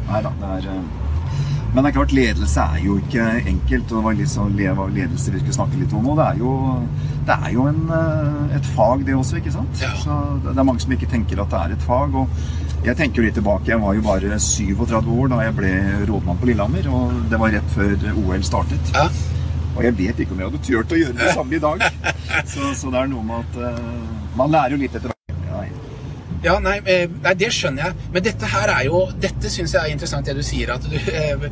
nei 0.09 0.21
da, 0.25 0.31
det 0.41 0.51
er 0.59 0.69
eh, 0.73 0.83
Men 1.73 1.83
det 1.85 1.89
er 1.91 1.97
klart, 1.99 2.13
ledelse 2.17 2.63
er 2.63 2.79
jo 2.81 2.95
ikke 2.97 3.25
enkelt. 3.47 3.91
og 3.91 3.97
Det 3.99 4.05
var 4.05 4.31
sånn 4.33 4.55
ledelse 4.57 5.33
vi 5.33 5.41
skulle 5.41 5.57
snakke 5.59 5.81
litt 5.81 5.93
om. 5.93 6.07
Og 6.09 6.17
det 6.17 6.25
er 6.25 6.39
jo, 6.41 6.53
det 7.27 7.35
er 7.35 7.51
jo 7.53 7.67
en, 7.69 7.83
eh, 7.93 8.55
et 8.57 8.71
fag, 8.75 9.05
det 9.05 9.15
også, 9.15 9.37
ikke 9.37 9.53
sant? 9.53 9.83
Ja. 9.83 9.91
Så 10.01 10.17
det 10.47 10.57
er 10.57 10.65
mange 10.65 10.81
som 10.81 10.95
ikke 10.95 11.11
tenker 11.11 11.43
at 11.43 11.53
det 11.53 11.59
er 11.59 11.75
et 11.77 11.85
fag. 11.85 12.15
og 12.15 12.27
jeg 12.79 12.95
tenker 12.95 13.21
litt 13.21 13.35
tilbake, 13.35 13.67
jeg 13.67 13.81
var 13.81 13.93
jo 13.93 14.01
bare 14.01 14.39
37 14.39 15.11
år 15.11 15.27
da 15.27 15.41
jeg 15.43 15.55
ble 15.57 15.71
rådmann 16.07 16.39
på 16.39 16.47
Lillehammer. 16.49 16.87
Og 16.89 17.29
det 17.29 17.39
var 17.39 17.51
rett 17.51 17.75
før 17.75 18.07
OL 18.15 18.43
startet. 18.43 18.93
Ja. 18.95 19.09
Og 19.75 19.83
jeg 19.83 19.97
vet 19.97 20.19
ikke 20.19 20.33
om 20.33 20.41
jeg 20.41 20.49
hadde 20.49 20.65
turt 20.65 20.95
å 20.95 20.99
gjøre 21.03 21.19
det 21.19 21.35
samme 21.35 21.55
i 21.55 21.63
dag. 21.63 21.85
Så, 22.49 22.73
så 22.77 22.91
det 22.93 22.99
er 23.01 23.07
noe 23.09 23.25
med 23.25 23.41
at 23.41 23.57
uh, 23.57 24.35
man 24.37 24.51
lærer 24.53 24.75
jo 24.75 24.83
litt 24.83 24.93
etter 24.93 25.09
hvert. 25.09 25.18
Ja, 26.43 26.55
nei, 26.63 26.77
eh, 26.85 27.09
nei, 27.23 27.33
det 27.35 27.49
skjønner 27.51 27.89
jeg. 27.89 28.09
Men 28.13 28.23
dette 28.23 28.47
her 28.47 28.71
er 28.71 28.85
jo 28.87 29.01
Dette 29.19 29.51
syns 29.51 29.73
jeg 29.75 29.81
er 29.81 29.91
interessant, 29.91 30.25
det 30.25 30.37
du 30.37 30.45
sier. 30.45 30.71
At 30.71 30.85
du, 30.87 30.95
eh, 30.95 31.49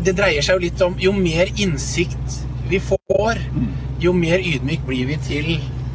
det 0.00 0.16
dreier 0.18 0.42
seg 0.42 0.58
jo 0.58 0.64
litt 0.66 0.82
om 0.84 0.96
Jo 1.02 1.12
mer 1.16 1.50
innsikt 1.56 2.40
vi 2.72 2.78
får, 2.80 3.40
jo 4.00 4.14
mer 4.16 4.40
ydmyk 4.40 4.84
blir 4.86 5.08
vi 5.10 5.16
til 5.26 5.48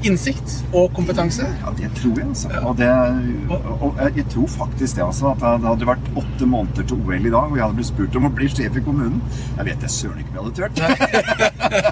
innsikt 0.05 0.59
og 0.77 0.91
kompetanse. 0.93 1.47
Ja, 1.61 1.71
det 1.77 1.89
tror 1.97 2.19
jeg, 2.19 2.27
altså. 2.29 2.49
Og, 2.61 2.75
det, 2.77 2.89
og, 3.81 3.97
jeg- 4.15 4.27
tror 4.29 4.47
faktisk 4.47 4.95
det, 4.95 5.03
altså. 5.03 5.31
At 5.31 5.39
det 5.61 5.67
hadde 5.69 5.87
vært 5.89 6.09
åtte 6.15 6.45
måneder 6.45 6.83
til 6.87 6.97
OL 7.01 7.25
i 7.25 7.31
dag, 7.33 7.49
og 7.49 7.57
jeg 7.57 7.63
hadde 7.63 7.77
blitt 7.79 7.89
spurt 7.89 8.15
om 8.19 8.27
å 8.27 8.33
bli 8.35 8.49
sjef 8.51 8.77
i 8.77 8.83
kommunen. 8.85 9.21
Jeg 9.57 9.65
vet 9.69 9.81
jeg 9.87 9.93
søren 9.95 10.19
ikke 10.21 10.29
om 10.29 10.37
jeg 10.37 10.43
hadde 10.43 10.57
turt. 10.59 10.77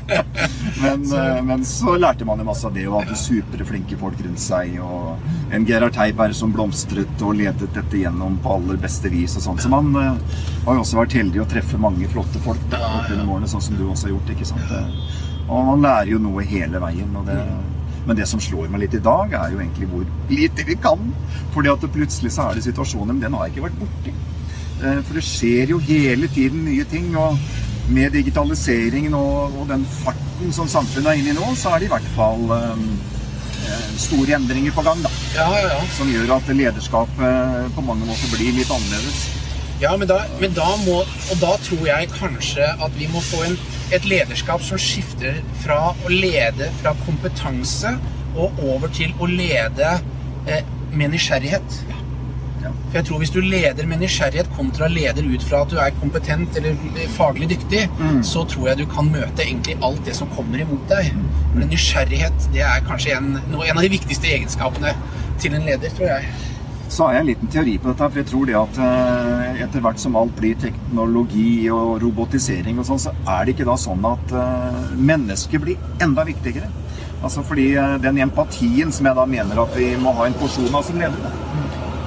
men, 0.83 1.05
eh, 1.17 1.41
men 1.50 1.65
så 1.65 1.95
lærte 1.97 2.27
man 2.27 2.39
jo 2.39 2.47
masse 2.50 2.67
av 2.67 2.74
det, 2.75 2.85
og 2.88 3.01
hadde 3.01 3.17
superflinke 3.19 3.97
folk 4.01 4.21
rundt 4.25 4.43
seg. 4.43 4.77
Og 4.83 5.53
en 5.55 5.65
Gerhard 5.65 5.97
Heiberg 5.97 6.35
som 6.38 6.53
blomstret 6.53 7.25
og 7.25 7.38
ledet 7.39 7.71
dette 7.74 8.01
gjennom 8.03 8.38
på 8.43 8.57
aller 8.59 8.77
beste 8.81 9.09
vis 9.13 9.38
og 9.39 9.47
sånn. 9.47 9.62
Så 9.62 9.71
man 9.74 9.89
eh, 10.01 10.41
har 10.67 10.77
jo 10.77 10.83
også 10.85 11.01
vært 11.01 11.17
heldig 11.17 11.41
å 11.41 11.50
treffe 11.50 11.81
mange 11.81 12.09
flotte 12.12 12.41
folk 12.43 12.62
opp 12.75 13.09
gjennom 13.09 13.31
årene, 13.38 13.50
sånn 13.50 13.63
som 13.65 13.79
du 13.79 13.88
også 13.88 14.09
har 14.09 14.17
gjort, 14.17 14.35
ikke 14.35 14.51
sant. 14.51 14.75
Og 15.45 15.71
man 15.71 15.81
lærer 15.85 16.15
jo 16.15 16.19
noe 16.21 16.43
hele 16.45 16.81
veien. 16.81 17.15
og 17.15 17.25
det 17.29 17.39
men 18.05 18.17
det 18.19 18.27
som 18.29 18.41
slår 18.41 18.69
meg 18.69 18.85
litt 18.85 18.97
i 19.00 19.03
dag, 19.03 19.33
er 19.33 19.53
jo 19.53 19.59
egentlig 19.62 19.89
hvor 19.91 20.05
lite 20.29 20.65
vi 20.67 20.77
kan. 20.81 21.01
Fordi 21.55 21.71
at 21.71 21.85
plutselig 21.93 22.33
så 22.35 22.50
er 22.50 22.57
det 22.59 22.65
situasjoner, 22.67 23.13
men 23.13 23.24
den 23.24 23.33
har 23.33 23.47
jeg 23.47 23.55
ikke 23.55 23.67
vært 23.67 23.79
borti. 23.81 24.13
Eh, 24.83 25.00
For 25.07 25.17
det 25.17 25.24
skjer 25.25 25.71
jo 25.74 25.79
hele 25.81 26.27
tiden 26.35 26.65
nye 26.67 26.85
ting. 26.91 27.12
Og 27.17 27.38
med 27.89 28.15
digitaliseringen 28.17 29.13
og, 29.13 29.57
og 29.59 29.67
den 29.69 29.85
farten 30.01 30.53
som 30.53 30.69
samfunnet 30.69 31.12
er 31.12 31.19
inne 31.21 31.33
i 31.33 31.38
nå, 31.38 31.51
så 31.57 31.75
er 31.75 31.83
det 31.83 31.89
i 31.89 31.93
hvert 31.93 32.12
fall 32.15 32.45
eh, 32.55 32.85
eh, 33.69 33.89
store 34.01 34.38
endringer 34.39 34.74
på 34.75 34.85
gang. 34.85 35.01
da, 35.05 35.12
Ja, 35.38 35.50
ja, 35.53 35.74
ja. 35.75 35.81
Som 35.97 36.12
gjør 36.13 36.38
at 36.38 36.50
lederskapet 36.50 37.74
på 37.75 37.85
mange 37.85 38.05
måter 38.09 38.31
blir 38.33 38.53
litt 38.57 38.71
annerledes. 38.74 39.25
Ja, 39.81 39.91
men 40.00 40.07
da, 40.07 40.21
men 40.39 40.53
da 40.55 40.69
må 40.85 41.01
Og 41.03 41.39
da 41.41 41.57
tror 41.59 41.81
jeg 41.83 42.07
kanskje 42.13 42.63
at 42.63 42.93
vi 42.95 43.09
må 43.12 43.19
få 43.19 43.41
en, 43.43 43.57
et 43.94 44.06
lederskap 44.10 44.63
som 44.65 44.80
skifter 44.82 45.42
fra 45.63 45.80
å 45.94 46.12
lede 46.12 46.70
fra 46.82 46.96
kompetanse 47.06 47.92
og 48.36 48.63
over 48.65 48.92
til 48.94 49.13
å 49.22 49.30
lede 49.30 49.92
eh, 50.50 50.63
med 50.96 51.13
nysgjerrighet. 51.13 51.77
Ja. 52.63 52.72
For 52.72 52.98
jeg 52.98 53.06
tror 53.06 53.20
Hvis 53.22 53.34
du 53.36 53.39
leder 53.42 53.86
med 53.86 54.01
nysgjerrighet 54.01 54.50
kontra 54.58 54.88
leder 54.89 55.27
ut 55.27 55.44
fra 55.46 55.62
at 55.62 55.72
du 55.72 55.77
er 55.82 55.94
kompetent 56.00 56.58
eller 56.58 56.80
faglig 57.13 57.51
dyktig, 57.54 57.84
så 58.25 58.46
tror 58.50 58.72
jeg 58.72 58.82
du 58.82 58.86
kan 58.89 59.12
møte 59.12 59.46
egentlig 59.46 59.77
alt 59.86 60.01
det 60.08 60.15
som 60.18 60.32
kommer 60.34 60.63
imot 60.63 60.89
deg. 60.89 61.13
Men 61.54 61.70
nysgjerrighet 61.70 62.50
det 62.56 62.65
er 62.65 62.84
kanskje 62.88 63.15
en, 63.20 63.36
en 63.38 63.77
av 63.77 63.84
de 63.84 63.94
viktigste 63.94 64.32
egenskapene 64.34 64.96
til 65.39 65.54
en 65.54 65.68
leder, 65.68 65.94
tror 65.94 66.15
jeg. 66.15 66.34
Så 66.89 67.06
har 67.06 67.15
jeg 67.15 67.24
en 67.24 67.30
liten 67.32 67.50
teori 67.51 67.77
på 67.82 67.92
dette, 67.92 68.08
for 68.10 68.22
jeg 68.22 68.30
tror 68.30 68.50
det 68.50 68.58
at 68.60 68.77
eh, 68.86 69.25
etter 69.63 69.83
hvert 69.83 70.00
som 70.01 70.15
alt 70.19 70.35
blir 70.38 70.57
teknologi 70.59 71.67
og 71.74 72.00
robotisering 72.03 72.79
og 72.81 72.88
sånn, 72.88 73.01
så 73.07 73.13
er 73.24 73.45
det 73.45 73.55
ikke 73.55 73.67
da 73.67 73.77
sånn 73.79 74.05
at 74.07 74.33
eh, 74.35 74.95
mennesket 74.95 75.63
blir 75.63 76.03
enda 76.03 76.25
viktigere. 76.27 76.69
Altså 77.21 77.43
fordi 77.45 77.71
eh, 77.79 77.95
den 78.03 78.21
empatien 78.25 78.93
som 78.95 79.09
jeg 79.09 79.17
da 79.17 79.25
mener 79.29 79.62
at 79.63 79.75
vi 79.77 79.93
må 80.01 80.13
ha 80.17 80.27
en 80.27 80.38
porsjon 80.39 80.74
av 80.75 80.85
som 80.88 81.00
ledere, 81.00 81.31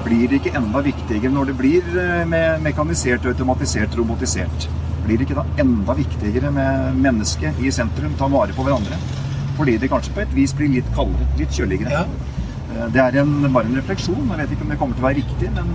blir 0.05 0.31
ikke 0.37 0.53
enda 0.57 0.81
viktigere 0.85 1.31
når 1.33 1.51
det 1.51 1.57
blir 1.59 1.89
eh, 2.03 2.25
med 2.29 2.63
mekanisert, 2.65 3.27
automatisert, 3.29 3.97
robotisert. 3.99 4.69
Blir 5.05 5.19
det 5.19 5.27
ikke 5.27 5.39
da 5.41 5.47
enda 5.63 5.95
viktigere 5.97 6.53
med 6.55 6.99
mennesket 7.03 7.59
i 7.63 7.71
sentrum, 7.73 8.15
ta 8.19 8.29
vare 8.31 8.55
på 8.55 8.65
hverandre? 8.67 8.99
Fordi 9.59 9.75
det 9.81 9.91
kanskje 9.91 10.15
på 10.15 10.23
et 10.23 10.35
vis 10.35 10.55
blir 10.55 10.71
litt 10.77 10.91
kaldere, 10.95 11.27
litt 11.39 11.55
kjøligere. 11.55 12.03
Ja. 12.03 12.35
Det 12.93 13.01
er 13.01 13.15
en, 13.23 13.31
bare 13.49 13.65
en 13.65 13.79
refleksjon. 13.79 14.27
Jeg 14.29 14.37
vet 14.43 14.51
ikke 14.53 14.63
om 14.67 14.71
det 14.71 14.77
kommer 14.79 14.95
til 14.95 15.03
å 15.03 15.07
være 15.07 15.17
riktig, 15.17 15.49
men 15.55 15.71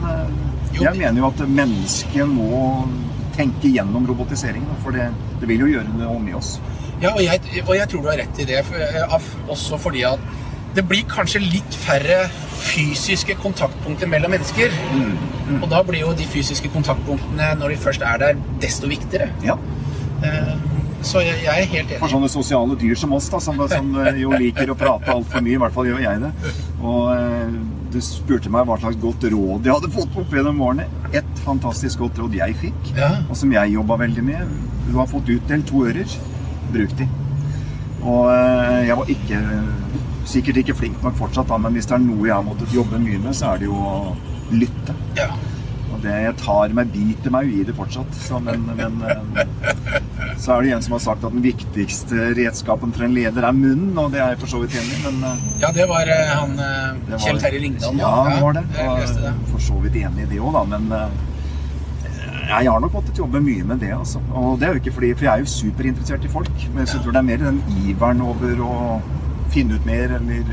jeg 0.80 0.98
mener 0.98 1.20
jo 1.22 1.30
at 1.30 1.42
mennesket 1.48 2.30
må 2.30 2.62
tenke 3.34 3.70
gjennom 3.72 4.06
robotiseringen. 4.08 4.78
For 4.84 4.94
det, 4.94 5.10
det 5.40 5.50
vil 5.50 5.66
jo 5.66 5.72
gjøre 5.74 5.98
noe 5.98 6.18
med 6.22 6.38
oss. 6.38 6.56
Ja, 7.02 7.12
og 7.12 7.22
jeg, 7.24 7.40
og 7.66 7.74
jeg 7.76 7.90
tror 7.90 8.04
du 8.04 8.10
har 8.12 8.20
rett 8.22 8.40
i 8.40 8.46
det, 8.48 8.60
eh, 8.78 9.14
også 9.50 9.78
fordi 9.82 10.04
at 10.08 10.22
det 10.74 10.84
blir 10.90 11.06
kanskje 11.10 11.42
litt 11.42 11.76
færre 11.78 12.24
fysiske 12.64 13.36
kontaktpunkter 13.42 14.10
mellom 14.10 14.34
mennesker. 14.34 14.74
Og 15.60 15.68
da 15.70 15.82
blir 15.86 16.02
jo 16.02 16.14
de 16.18 16.26
fysiske 16.26 16.70
kontaktpunktene, 16.74 17.52
når 17.60 17.74
de 17.74 17.82
først 17.82 18.02
er 18.06 18.22
der, 18.22 18.40
desto 18.62 18.90
viktigere. 18.90 19.30
Ja. 19.44 19.58
Eh, 20.24 20.54
Så 21.04 21.20
jeg, 21.20 21.36
jeg 21.44 21.64
er 21.64 21.68
helt 21.68 21.90
For 22.00 22.08
sånne 22.12 22.28
sosiale 22.32 22.76
dyr 22.80 22.96
som 22.98 23.12
oss, 23.16 23.26
da, 23.32 23.40
som, 23.44 23.58
som 23.70 23.90
eh, 24.00 24.16
jo 24.22 24.32
liker 24.40 24.72
å 24.72 24.76
prate 24.78 25.12
altfor 25.12 25.44
mye. 25.44 25.56
I 25.58 25.62
hvert 25.62 25.74
fall 25.76 25.88
gjør 25.90 26.00
jeg 26.04 26.22
det. 26.22 26.30
Og 26.80 27.10
eh, 27.14 27.56
du 27.94 27.98
spurte 28.02 28.50
meg 28.50 28.64
hva 28.66 28.78
slags 28.82 28.98
godt 29.02 29.26
råd 29.30 29.68
jeg 29.68 29.74
hadde 29.76 29.90
fått 29.94 30.16
opp 30.18 30.32
gjennom 30.34 30.62
årene. 30.66 30.86
Et 31.14 31.42
fantastisk 31.44 32.00
godt 32.02 32.18
råd 32.22 32.34
jeg 32.40 32.56
fikk, 32.62 32.94
Ja. 32.98 33.10
og 33.28 33.36
som 33.38 33.52
jeg 33.54 33.74
jobba 33.76 34.00
veldig 34.00 34.24
med. 34.26 34.56
Du 34.88 34.96
har 34.98 35.06
fått 35.10 35.28
utdelt 35.36 35.68
to 35.70 35.84
ører. 35.86 36.16
Bruk 36.74 36.96
de. 36.98 37.06
Og 38.04 38.26
eh, 38.32 38.80
jeg 38.88 38.96
var 38.98 39.12
ikke 39.14 39.42
sikkert 40.28 40.62
ikke 40.62 40.74
flink 40.76 41.02
nok 41.04 41.16
fortsatt, 41.20 41.48
da, 41.52 41.58
men 41.60 41.76
hvis 41.76 41.86
det 41.88 41.98
er 41.98 42.02
noe 42.04 42.24
jeg 42.26 42.32
har 42.34 42.44
måttet 42.46 42.72
jobbe 42.74 42.96
mye 43.00 43.20
med, 43.20 43.36
så 43.36 43.52
er 43.52 43.60
det 43.60 43.68
jo 43.68 43.76
å 43.76 44.14
lytte. 44.56 44.96
Ja. 45.20 45.28
Og 45.92 46.00
det 46.02 46.14
jeg 46.24 46.36
tar 46.40 46.72
meg, 46.76 46.90
biter 46.92 47.32
meg 47.32 47.48
jo 47.52 47.60
i 47.60 47.66
det 47.68 47.76
fortsatt. 47.76 48.16
Så, 48.24 48.40
men, 48.42 48.64
men 48.74 48.98
eh, 49.04 50.00
så 50.38 50.54
er 50.56 50.62
det 50.66 50.72
en 50.76 50.82
som 50.84 50.92
har 50.96 51.02
sagt 51.04 51.24
at 51.24 51.32
den 51.34 51.42
viktigste 51.44 52.30
redskapen 52.36 52.92
for 52.94 53.04
en 53.06 53.14
leder 53.16 53.46
er 53.48 53.52
munnen, 53.56 53.92
og 53.98 54.10
det 54.12 54.20
er 54.20 54.32
jeg 54.34 54.40
for 54.42 54.52
så 54.54 54.60
vidt 54.64 54.74
enig 54.80 54.96
i, 54.98 55.02
men 55.06 55.22
eh, 55.28 55.44
ja, 55.62 55.70
det 55.76 55.86
var 55.88 56.10
eh, 56.10 56.32
han 56.32 56.56
eh, 56.58 56.88
det 57.06 57.12
var- 57.14 57.22
Kjell 57.26 57.40
Terje 57.44 57.60
Ringdal. 57.62 57.96
Ja, 58.00 58.10
det 58.30 58.42
var 58.42 58.52
det. 58.58 58.64
Jeg 58.76 58.88
var, 58.90 59.14
det. 59.28 59.34
For 59.52 59.64
så 59.68 59.78
vidt 59.84 59.96
enig 60.02 60.26
i 60.26 60.30
det 60.34 60.40
òg, 60.42 60.52
da, 60.58 60.64
men 60.74 60.90
jeg 62.44 62.68
har 62.68 62.80
nok 62.84 62.92
måttet 62.98 63.18
jobbe 63.18 63.40
mye 63.40 63.64
med 63.64 63.80
det, 63.80 63.92
altså. 63.96 64.20
Og 64.36 64.58
det 64.60 64.66
er 64.68 64.74
jo 64.76 64.80
ikke 64.82 64.92
fordi 64.98 65.12
For 65.16 65.24
jeg 65.24 65.32
er 65.32 65.44
jo 65.46 65.48
superinteressert 65.48 66.24
i 66.28 66.32
folk, 66.32 66.50
men 66.74 66.84
jeg 66.84 67.00
tror 67.00 67.14
det 67.16 67.22
er 67.22 67.28
mer 67.30 67.40
den 67.46 67.62
iveren 67.86 68.20
over 68.20 68.60
å 68.66 68.74
finne 69.54 69.78
ut 69.78 69.86
mer, 69.88 70.12
eller 70.18 70.44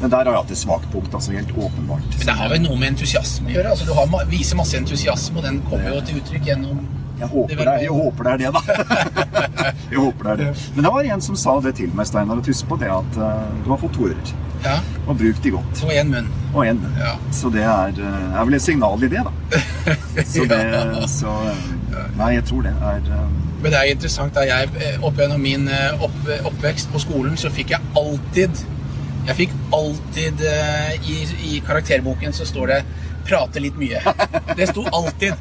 Men 0.00 0.10
der 0.12 0.16
har 0.18 0.28
jeg 0.30 0.36
hatt 0.42 0.50
et 0.54 0.60
svakt 0.60 0.90
punkt, 0.92 1.14
altså. 1.14 1.32
Helt 1.32 1.50
åpenbart. 1.56 2.04
Men 2.18 2.26
det 2.28 2.34
har 2.38 2.52
vel 2.52 2.60
noe 2.62 2.76
med 2.78 2.92
entusiasme 2.92 3.48
å 3.50 3.54
gjøre. 3.56 3.72
altså 3.72 3.86
Du 3.88 3.94
har, 3.96 4.26
viser 4.30 4.56
masse 4.60 4.76
entusiasme, 4.78 5.40
og 5.40 5.42
den 5.48 5.62
kommer 5.70 5.96
jo 5.96 6.04
til 6.06 6.20
uttrykk 6.20 6.44
gjennom 6.52 6.84
Jeg 7.18 7.28
håper, 7.32 7.64
det 7.64 7.76
jeg 7.82 7.90
håper 7.90 8.24
det 8.28 8.32
er 8.32 8.38
det, 8.38 8.50
da. 8.54 8.60
jeg 9.92 9.98
håper 9.98 10.24
det 10.28 10.32
er 10.32 10.36
det. 10.42 10.50
Men 10.76 10.84
det 10.86 10.92
var 10.94 11.08
en 11.14 11.22
som 11.24 11.36
sa 11.36 11.54
det 11.64 11.72
til 11.80 11.90
meg, 11.98 12.06
Steinar, 12.06 12.38
og 12.38 12.46
husk 12.46 12.68
på 12.70 12.76
det 12.80 12.90
at 12.94 13.18
eh, 13.18 13.48
du 13.64 13.70
har 13.72 13.80
fått 13.82 13.96
to 13.98 14.06
ører. 14.10 14.30
Ja, 14.64 14.76
Og 15.06 15.14
bruk 15.18 15.36
de 15.42 15.50
godt. 15.54 15.82
og 15.86 15.90
én 15.94 16.08
munn. 16.10 16.28
Og 16.52 16.64
en. 16.66 16.80
Ja. 16.98 17.12
Så 17.34 17.50
det 17.54 17.62
er, 17.62 17.92
eh, 18.02 18.38
er 18.40 18.46
vel 18.48 18.54
et 18.58 18.62
signal 18.64 19.02
i 19.06 19.10
det, 19.12 19.22
da. 19.26 19.60
Så 20.34 20.46
det 20.50 20.62
Så 21.10 21.34
eh, 21.50 22.08
Nei, 22.18 22.32
jeg 22.36 22.44
tror 22.48 22.62
det 22.66 22.72
er 22.74 23.04
Men 23.62 23.72
det 23.72 23.78
er 23.78 23.90
interessant 23.92 24.34
da 24.34 24.42
jeg 24.46 24.68
opp 25.02 25.18
gjennom 25.18 25.40
min 25.42 25.68
opp, 26.02 26.18
oppvekst 26.50 26.90
på 26.92 27.00
skolen, 27.02 27.36
så 27.38 27.50
fikk 27.54 27.72
jeg 27.74 27.80
alltid 27.98 28.62
Jeg 29.28 29.36
fikk 29.38 29.54
alltid 29.74 30.42
i, 31.06 31.16
I 31.52 31.60
karakterboken 31.66 32.32
så 32.34 32.46
står 32.46 32.66
det 32.72 32.80
'prate 33.28 33.60
litt 33.60 33.76
mye'. 33.76 34.00
Det 34.56 34.68
sto 34.70 34.86
alltid. 34.88 35.34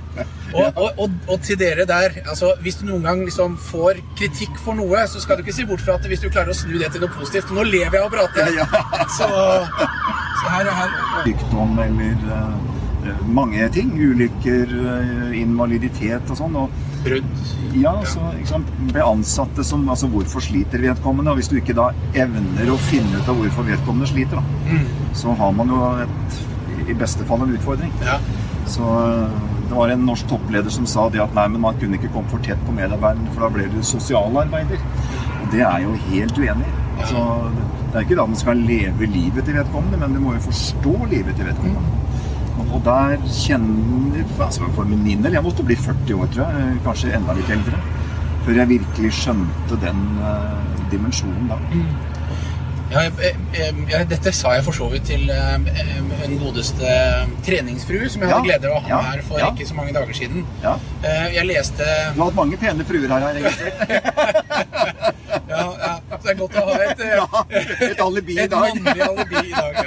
Og, 0.53 0.77
og, 0.79 1.01
og, 1.03 1.15
og 1.27 1.41
til 1.43 1.57
dere 1.59 1.83
der 1.89 2.21
altså 2.23 2.53
Hvis 2.63 2.77
du 2.79 2.85
noen 2.87 3.03
gang 3.03 3.23
liksom 3.25 3.57
får 3.59 3.99
kritikk 4.19 4.55
for 4.63 4.77
noe, 4.77 5.03
så 5.11 5.19
skal 5.23 5.37
du 5.37 5.43
ikke 5.43 5.55
si 5.57 5.65
bort 5.67 5.83
fra 5.83 5.97
at 5.99 6.07
hvis 6.07 6.23
du 6.23 6.29
klarer 6.29 6.53
å 6.53 6.57
snu 6.57 6.77
det 6.79 6.91
til 6.93 7.03
noe 7.03 7.11
positivt 7.11 7.51
Nå 7.55 7.65
lever 7.67 7.99
jeg 7.99 8.05
av 8.05 8.07
å 8.07 8.13
prate! 8.13 8.47
Ja. 8.57 8.67
Så, 9.17 9.27
så 9.27 10.51
her, 10.53 10.69
her 10.77 10.93
sykdom 11.25 11.77
eller 11.83 12.15
eh, 12.37 13.21
mange 13.27 13.67
ting. 13.73 13.91
Ulykker, 13.97 14.71
uh, 14.71 15.31
invaliditet 15.37 16.31
og 16.31 16.39
sånn. 16.39 16.57
Og 16.59 17.03
Brudd. 17.05 17.27
ja, 17.77 17.93
så 18.09 18.31
sant, 18.49 18.71
ble 18.89 19.03
ansatte 19.05 19.63
som 19.67 19.85
Altså, 19.89 20.09
hvorfor 20.11 20.43
sliter 20.43 20.81
vedkommende? 20.83 21.31
Og 21.31 21.41
hvis 21.41 21.51
du 21.51 21.57
ikke 21.59 21.75
da 21.77 21.89
evner 22.17 22.73
å 22.73 22.79
finne 22.89 23.21
ut 23.21 23.29
av 23.29 23.39
hvorfor 23.39 23.67
vedkommende 23.67 24.09
sliter, 24.09 24.41
da, 24.41 24.81
så 25.17 25.35
har 25.39 25.53
man 25.55 25.71
jo 25.71 25.83
et, 26.03 26.41
i 26.87 26.97
beste 26.97 27.25
fall 27.29 27.45
en 27.45 27.55
utfordring. 27.55 27.93
Ja. 28.05 28.17
Så 28.67 28.87
eh, 29.05 29.46
det 29.67 29.75
var 29.75 29.91
en 29.93 30.05
norsk 30.07 30.27
toppleder 30.31 30.71
som 30.73 30.85
sa 30.89 31.09
det 31.13 31.19
at 31.23 31.33
nei, 31.35 31.47
men 31.53 31.61
man 31.61 31.77
kunne 31.79 31.97
ikke 31.99 32.11
komme 32.13 32.29
for 32.31 32.39
tett 32.45 32.59
på 32.67 32.75
medarbeiderne, 32.75 33.31
for 33.33 33.45
da 33.45 33.49
ble 33.53 33.65
du 33.73 33.79
sosialarbeider. 33.83 34.79
Og 35.41 35.49
det 35.51 35.61
er 35.67 35.79
jo 35.83 35.93
helt 36.07 36.37
uenig. 36.39 36.69
Altså, 36.97 37.23
det 37.91 37.95
er 37.99 38.05
ikke 38.07 38.17
da 38.19 38.25
man 38.31 38.39
skal 38.39 38.57
leve 38.67 39.05
livet 39.11 39.45
til 39.45 39.57
vedkommende, 39.59 39.99
men 40.01 40.15
du 40.17 40.19
må 40.23 40.33
jo 40.37 40.39
forstå 40.47 40.95
livet 41.11 41.35
til 41.35 41.45
vedkommende. 41.45 42.03
Og- 42.57 42.73
Og 42.73 42.81
der 42.83 43.17
kjenner 43.31 44.23
altså 44.43 44.63
For 44.75 44.83
min 44.83 45.21
del, 45.23 45.33
jeg 45.33 45.43
måtte 45.43 45.63
bli 45.63 45.75
40 45.75 46.15
år, 46.15 46.27
tror 46.33 46.43
jeg. 46.57 46.79
Kanskje 46.83 47.13
enda 47.15 47.33
litt 47.33 47.49
eldre. 47.49 47.77
Før 48.45 48.53
jeg 48.53 48.67
virkelig 48.69 49.11
skjønte 49.13 49.77
den 49.81 50.01
uh, 50.19 50.89
dimensjonen 50.91 51.47
da. 51.51 51.55
Ja, 52.91 53.01
jeg, 53.03 53.35
jeg, 53.91 54.05
dette 54.07 54.31
sa 54.31 54.53
jeg 54.55 54.63
for 54.63 54.75
så 54.75 54.85
vidt 54.91 55.03
til 55.09 55.27
eh, 55.33 55.57
hun 56.21 56.37
godeste 56.39 56.91
treningsfrue, 57.45 58.07
som 58.09 58.23
jeg 58.23 58.31
hadde 58.31 58.39
Ja, 58.39 58.45
glede 58.47 58.69
av 58.71 58.77
å 58.77 58.83
ha 58.85 58.91
ja, 58.93 58.99
her 59.09 59.23
for 59.27 59.41
ja. 59.41 59.49
ikke 59.51 59.67
så 59.67 59.75
mange 59.75 59.95
dager 59.95 60.15
siden. 60.15 60.45
Ja. 60.63 60.77
Eh, 61.03 61.27
Jeg 61.35 61.49
leste 61.49 61.83
Du 62.15 62.21
har 62.21 62.29
hatt 62.29 62.37
mange 62.39 62.59
pene 62.61 62.85
fruer 62.87 63.11
her, 63.11 63.25
har 63.27 63.35
jeg 63.35 63.43
registrert. 63.43 63.77
Ja, 65.47 65.63
ja 65.79 65.91
så 66.11 66.23
det 66.23 66.31
er 66.33 66.39
godt 66.39 66.55
å 66.59 66.63
ha 66.67 66.77
et, 66.83 67.01
eh, 67.03 67.91
et 67.91 68.01
alibi 68.03 68.35
i 68.35 68.41
et 68.45 68.51
dag. 68.51 68.79
mannlig 68.79 69.03
alibi 69.05 69.43
i 69.47 69.53
dag. 69.55 69.77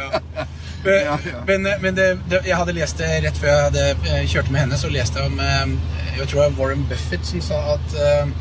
Ja. 0.84 1.16
Men, 1.46 1.66
men, 1.82 1.96
det, 1.96 2.06
det, 2.30 2.40
jeg 2.48 2.56
hadde 2.56 2.72
lest 2.76 3.00
det 3.00 3.08
rett 3.26 3.36
før 3.40 3.50
jeg 3.50 3.64
hadde 3.66 3.82
eh, 4.12 4.22
kjørte 4.30 4.54
med 4.54 4.62
henne, 4.64 4.78
så 4.80 4.88
leste 4.92 5.20
jeg 5.20 5.32
om 5.32 5.40
eh, 5.44 5.74
Jeg 6.16 6.28
tror 6.30 6.40
det 6.40 6.46
var 6.46 6.56
Warren 6.60 6.86
Buffett 6.88 7.26
som 7.28 7.42
sa 7.44 7.58
at 7.74 7.96
eh, 8.00 8.32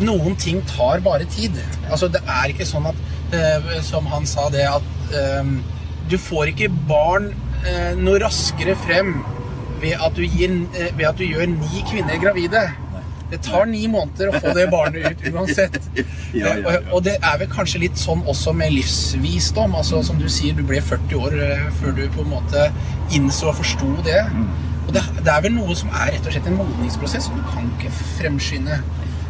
noen 0.00 0.36
ting 0.40 0.62
tar 0.68 1.02
bare 1.04 1.26
tid. 1.28 1.56
Altså, 1.90 2.08
det 2.08 2.22
er 2.24 2.52
ikke 2.54 2.68
sånn 2.68 2.88
at 2.88 2.96
eh, 2.96 3.09
Som 3.86 4.06
han 4.10 4.26
sa 4.26 4.48
det, 4.50 4.66
at 4.68 5.14
eh, 5.16 5.50
du 6.10 6.16
får 6.18 6.50
ikke 6.54 6.70
barn 6.88 7.30
eh, 7.66 7.92
noe 7.98 8.18
raskere 8.22 8.74
frem 8.86 9.20
ved 9.80 9.94
at, 9.96 10.14
du 10.16 10.24
gir, 10.26 10.52
eh, 10.76 10.90
ved 10.98 11.06
at 11.08 11.18
du 11.20 11.24
gjør 11.24 11.46
ni 11.52 11.82
kvinner 11.88 12.18
gravide. 12.20 12.64
Det 13.30 13.38
tar 13.46 13.68
ni 13.70 13.84
måneder 13.86 14.32
å 14.32 14.40
få 14.42 14.50
det 14.56 14.64
barnet 14.72 15.12
ut 15.22 15.28
uansett. 15.34 15.78
Ja, 16.30 16.52
ja, 16.54 16.72
ja. 16.76 16.80
Og- 16.94 17.02
det 17.02 17.16
er 17.26 17.38
vel 17.40 17.48
kanskje 17.50 17.80
litt 17.82 17.98
sånn 17.98 18.20
også 18.30 18.52
med 18.54 18.70
livsvisdom. 18.74 19.72
altså 19.74 20.02
Som 20.06 20.18
du 20.18 20.28
sier, 20.30 20.54
du 20.54 20.62
ble 20.66 20.78
40 20.82 21.14
år 21.18 21.34
eh, 21.42 21.64
før 21.80 21.94
du 21.96 22.04
på 22.14 22.22
en 22.22 22.30
måte 22.34 22.68
innså 23.14 23.50
og 23.50 23.56
forsto 23.62 23.88
det. 24.06 24.20
Mm. 24.34 24.44
Og 24.86 24.92
det, 24.94 25.02
det 25.24 25.32
er 25.32 25.42
vel 25.46 25.54
noe 25.54 25.74
som 25.78 25.90
er 25.94 26.12
rett 26.16 26.26
og 26.26 26.34
slett 26.34 26.46
en 26.50 26.58
modningsprosess 26.58 27.26
som 27.30 27.38
du 27.38 27.42
kan 27.50 27.66
ikke 27.78 27.90
fremskynde. 28.18 28.78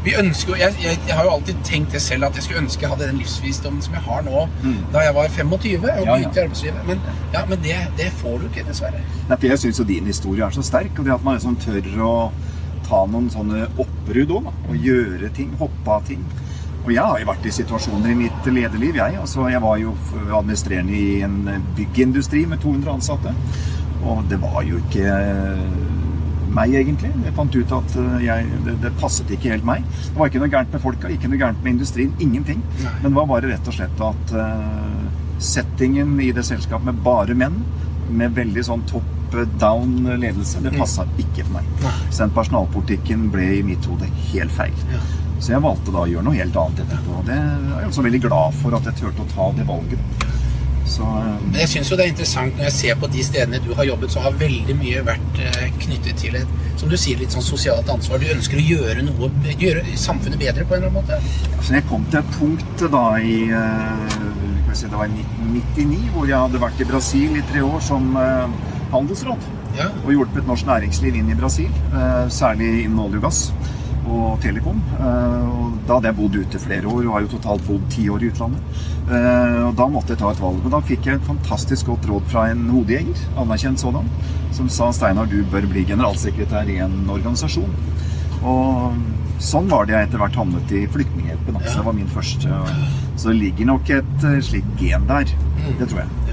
Vi 0.05 0.15
ønsker 0.17 0.57
jeg, 0.57 0.77
jeg, 0.81 0.99
jeg 1.09 1.17
har 1.17 1.27
jo 1.27 1.33
alltid 1.35 1.59
tenkt 1.65 1.93
det 1.93 2.01
selv 2.01 2.25
at 2.31 2.39
jeg 2.39 2.47
skulle 2.47 2.63
ønske 2.63 2.87
jeg 2.87 2.93
hadde 2.93 3.09
den 3.11 3.19
livsvisdommen 3.21 3.83
som 3.85 3.95
jeg 3.99 4.03
har 4.07 4.23
nå 4.25 4.47
da 4.95 5.03
jeg 5.05 5.15
var 5.15 5.29
25 5.29 5.51
og 5.51 5.59
Mm. 5.91 6.07
Ja, 6.07 6.15
begynte 6.17 6.41
i 6.41 6.45
arbeidslivet. 6.45 6.87
Men, 6.87 7.01
ja, 7.35 7.43
men 7.49 7.59
det, 7.63 7.77
det 7.99 8.09
får 8.21 8.39
du 8.39 8.47
ikke, 8.49 8.65
dessverre. 8.69 9.03
Nei, 9.29 9.37
for 9.37 9.47
jeg 9.47 9.59
syns 9.59 9.79
jo 9.79 9.85
din 9.85 10.07
historie 10.09 10.45
er 10.47 10.51
så 10.57 10.63
sterk, 10.65 10.99
og 10.99 11.05
det 11.05 11.13
at 11.15 11.25
man 11.25 11.37
liksom 11.37 11.57
tør 11.61 11.91
å 12.07 12.15
ta 12.89 13.03
noen 13.07 13.29
sånne 13.31 13.69
oppbrudd 13.79 14.33
òg, 14.39 14.49
og 14.71 14.87
gjøre 14.89 15.29
ting, 15.37 15.53
hoppe 15.61 15.91
av 15.91 16.07
ting. 16.09 16.25
Og 16.87 16.93
jeg 16.95 17.05
har 17.05 17.21
jo 17.21 17.29
vært 17.29 17.47
i 17.47 17.53
situasjoner 17.53 18.15
i 18.15 18.19
mitt 18.23 18.47
lederliv, 18.49 18.97
jeg. 18.97 19.19
Altså, 19.21 19.45
jeg 19.53 19.61
var 19.63 19.77
jo 19.83 19.93
administrerende 20.33 20.97
i 20.97 21.21
en 21.27 21.67
byggindustri 21.77 22.47
med 22.49 22.63
200 22.65 22.95
ansatte. 22.97 23.35
Og 24.01 24.25
det 24.31 24.41
var 24.41 24.63
jo 24.65 24.81
ikke 24.81 25.13
meg, 26.55 26.75
egentlig. 26.81 27.13
Jeg 27.25 27.37
fant 27.37 27.57
ut 27.57 27.75
at 27.77 27.97
eh, 28.03 28.17
jeg, 28.27 28.49
det, 28.67 28.77
det 28.85 28.93
passet 29.01 29.31
ikke 29.35 29.53
helt 29.55 29.67
meg. 29.69 29.87
Det 30.07 30.17
var 30.19 30.31
ikke 30.31 30.43
noe 30.43 30.53
gærent 30.53 30.75
med 30.75 30.85
folka, 30.85 31.13
ikke 31.13 31.31
noe 31.31 31.41
gærent 31.41 31.63
med 31.65 31.77
industrien. 31.77 32.13
Ingenting. 32.23 32.65
Nei. 32.81 32.97
Men 33.03 33.09
det 33.09 33.17
var 33.21 33.31
bare 33.31 33.53
rett 33.53 33.71
og 33.71 33.77
slett 33.77 34.05
at 34.07 34.35
uh, 34.37 35.07
settingen 35.41 36.17
i 36.21 36.31
det 36.37 36.45
selskapet 36.49 36.91
med 36.91 37.01
bare 37.07 37.37
menn, 37.39 37.63
med 38.11 38.35
veldig 38.35 38.67
sånn 38.67 38.85
top 38.91 39.17
down 39.61 40.09
ledelse, 40.19 40.59
det 40.65 40.73
passa 40.75 41.05
ikke 41.23 41.45
for 41.47 41.61
meg. 41.61 41.69
Nei. 41.85 41.93
Så 42.11 42.25
den 42.25 42.33
personalpolitikken 42.35 43.29
ble 43.31 43.47
i 43.61 43.65
mitt 43.67 43.87
hode 43.87 44.09
helt 44.33 44.55
feil. 44.55 44.75
Ja. 44.91 45.03
Så 45.41 45.55
jeg 45.55 45.65
valgte 45.65 45.95
da 45.95 46.03
å 46.03 46.09
gjøre 46.11 46.27
noe 46.27 46.37
helt 46.37 46.57
annet 46.61 46.83
etterpå. 46.85 47.21
Og 47.21 47.29
det 47.31 47.39
er 47.39 47.69
jeg 47.79 47.93
også 47.93 48.05
veldig 48.05 48.23
glad 48.27 48.59
for 48.61 48.77
at 48.77 48.91
jeg 48.91 48.99
turte 48.99 49.25
å 49.25 49.31
ta 49.31 49.47
det 49.57 49.65
valget. 49.71 50.27
Så 50.89 51.05
eh, 51.05 51.37
Men 51.45 51.61
jeg 51.63 51.71
syns 51.75 51.91
jo 51.91 51.99
det 51.99 52.07
er 52.07 52.13
interessant 52.13 52.57
når 52.57 52.69
jeg 52.69 52.77
ser 52.77 52.99
på 53.01 53.11
de 53.13 53.25
stedene 53.27 53.61
du 53.65 53.71
har 53.79 53.89
jobbet, 53.89 54.13
så 54.13 54.25
har 54.25 54.37
veldig 54.41 54.77
mye 54.81 55.05
vært 55.07 55.41
eh, 55.45 55.69
knyttet 55.85 56.21
til 56.21 56.39
et 56.41 56.57
som 56.81 56.89
du 56.89 56.97
sier, 56.97 57.19
litt 57.21 57.35
sånn 57.35 57.45
sosialt 57.45 57.91
ansvar. 57.93 58.23
Du 58.23 58.31
ønsker 58.33 58.57
å 58.57 58.63
gjøre 58.65 59.03
noe, 59.05 59.29
gjøre 59.61 59.83
samfunnet 60.01 60.41
bedre 60.41 60.65
på 60.65 60.77
en 60.77 60.87
eller 60.87 60.89
annen 60.89 61.03
måte. 61.03 61.59
Så 61.61 61.75
jeg 61.77 61.85
kom 61.91 62.07
til 62.09 62.23
et 62.23 62.31
punkt 62.39 62.85
da 62.95 63.05
i 63.21 63.35
eh, 63.53 64.15
si, 64.73 64.87
det 64.87 64.97
var 64.97 65.11
i 65.11 65.25
1999, 65.27 65.99
hvor 66.15 66.31
jeg 66.31 66.39
hadde 66.47 66.63
vært 66.63 66.81
i 66.81 66.89
Brasil 66.89 67.37
i 67.37 67.45
tre 67.51 67.65
år 67.67 67.83
som 67.85 68.15
handelsråd. 68.95 69.45
Ja. 69.77 69.91
Og 70.07 70.15
hjulpet 70.15 70.49
norsk 70.49 70.67
næringsliv 70.67 71.21
inn 71.21 71.29
i 71.31 71.37
Brasil, 71.39 71.69
særlig 72.33 72.71
innen 72.87 73.03
olje 73.05 73.21
og 73.21 73.29
gass 73.29 73.43
og 74.09 74.41
telekom. 74.43 74.81
Eh, 74.97 75.45
og 75.51 75.79
da 75.87 75.99
hadde 75.99 76.11
jeg 76.11 76.19
bodd 76.21 76.39
ute 76.41 76.63
flere 76.63 76.89
år, 76.91 77.05
og 77.07 77.15
har 77.17 77.25
jo 77.27 77.33
totalt 77.37 77.67
bodd 77.67 77.87
ti 77.93 78.07
år 78.13 78.25
i 78.25 78.31
utlandet. 78.33 78.81
Eh, 79.11 79.61
og 79.69 79.75
da 79.79 79.89
måtte 79.93 80.15
jeg 80.15 80.23
ta 80.23 80.31
et 80.33 80.43
valg. 80.43 80.65
Og 80.65 80.75
da 80.75 80.81
fikk 80.87 81.09
jeg 81.11 81.21
et 81.21 81.29
fantastisk 81.29 81.91
godt 81.93 82.09
råd 82.11 82.29
fra 82.33 82.47
en 82.53 82.67
hodejeger, 82.73 83.25
anerkjent 83.43 83.83
sådan, 83.83 84.09
som 84.57 84.69
sa 84.73 84.91
Steinar, 84.95 85.31
du 85.31 85.43
bør 85.53 85.69
bli 85.71 85.85
generalsekretær 85.89 86.71
i 86.71 86.81
en 86.85 87.03
organisasjon. 87.11 87.73
Og 88.41 88.97
sånn 89.41 89.69
var 89.69 89.87
det 89.89 89.97
jeg 89.97 90.09
etter 90.09 90.23
hvert 90.23 90.39
havnet 90.41 90.73
i 90.77 90.87
Flyktninghjelpen. 90.91 91.61
Altså, 91.61 91.79
Det 91.81 91.87
var 91.87 91.97
min 92.01 92.09
første. 92.09 92.61
Så 93.17 93.33
det 93.33 93.39
ligger 93.43 93.73
nok 93.75 93.91
et 93.91 94.25
eh, 94.25 94.41
slikt 94.41 94.77
gen 94.81 95.07
der. 95.11 95.29
Det 95.79 95.89
tror 95.91 96.05
jeg. 96.07 96.30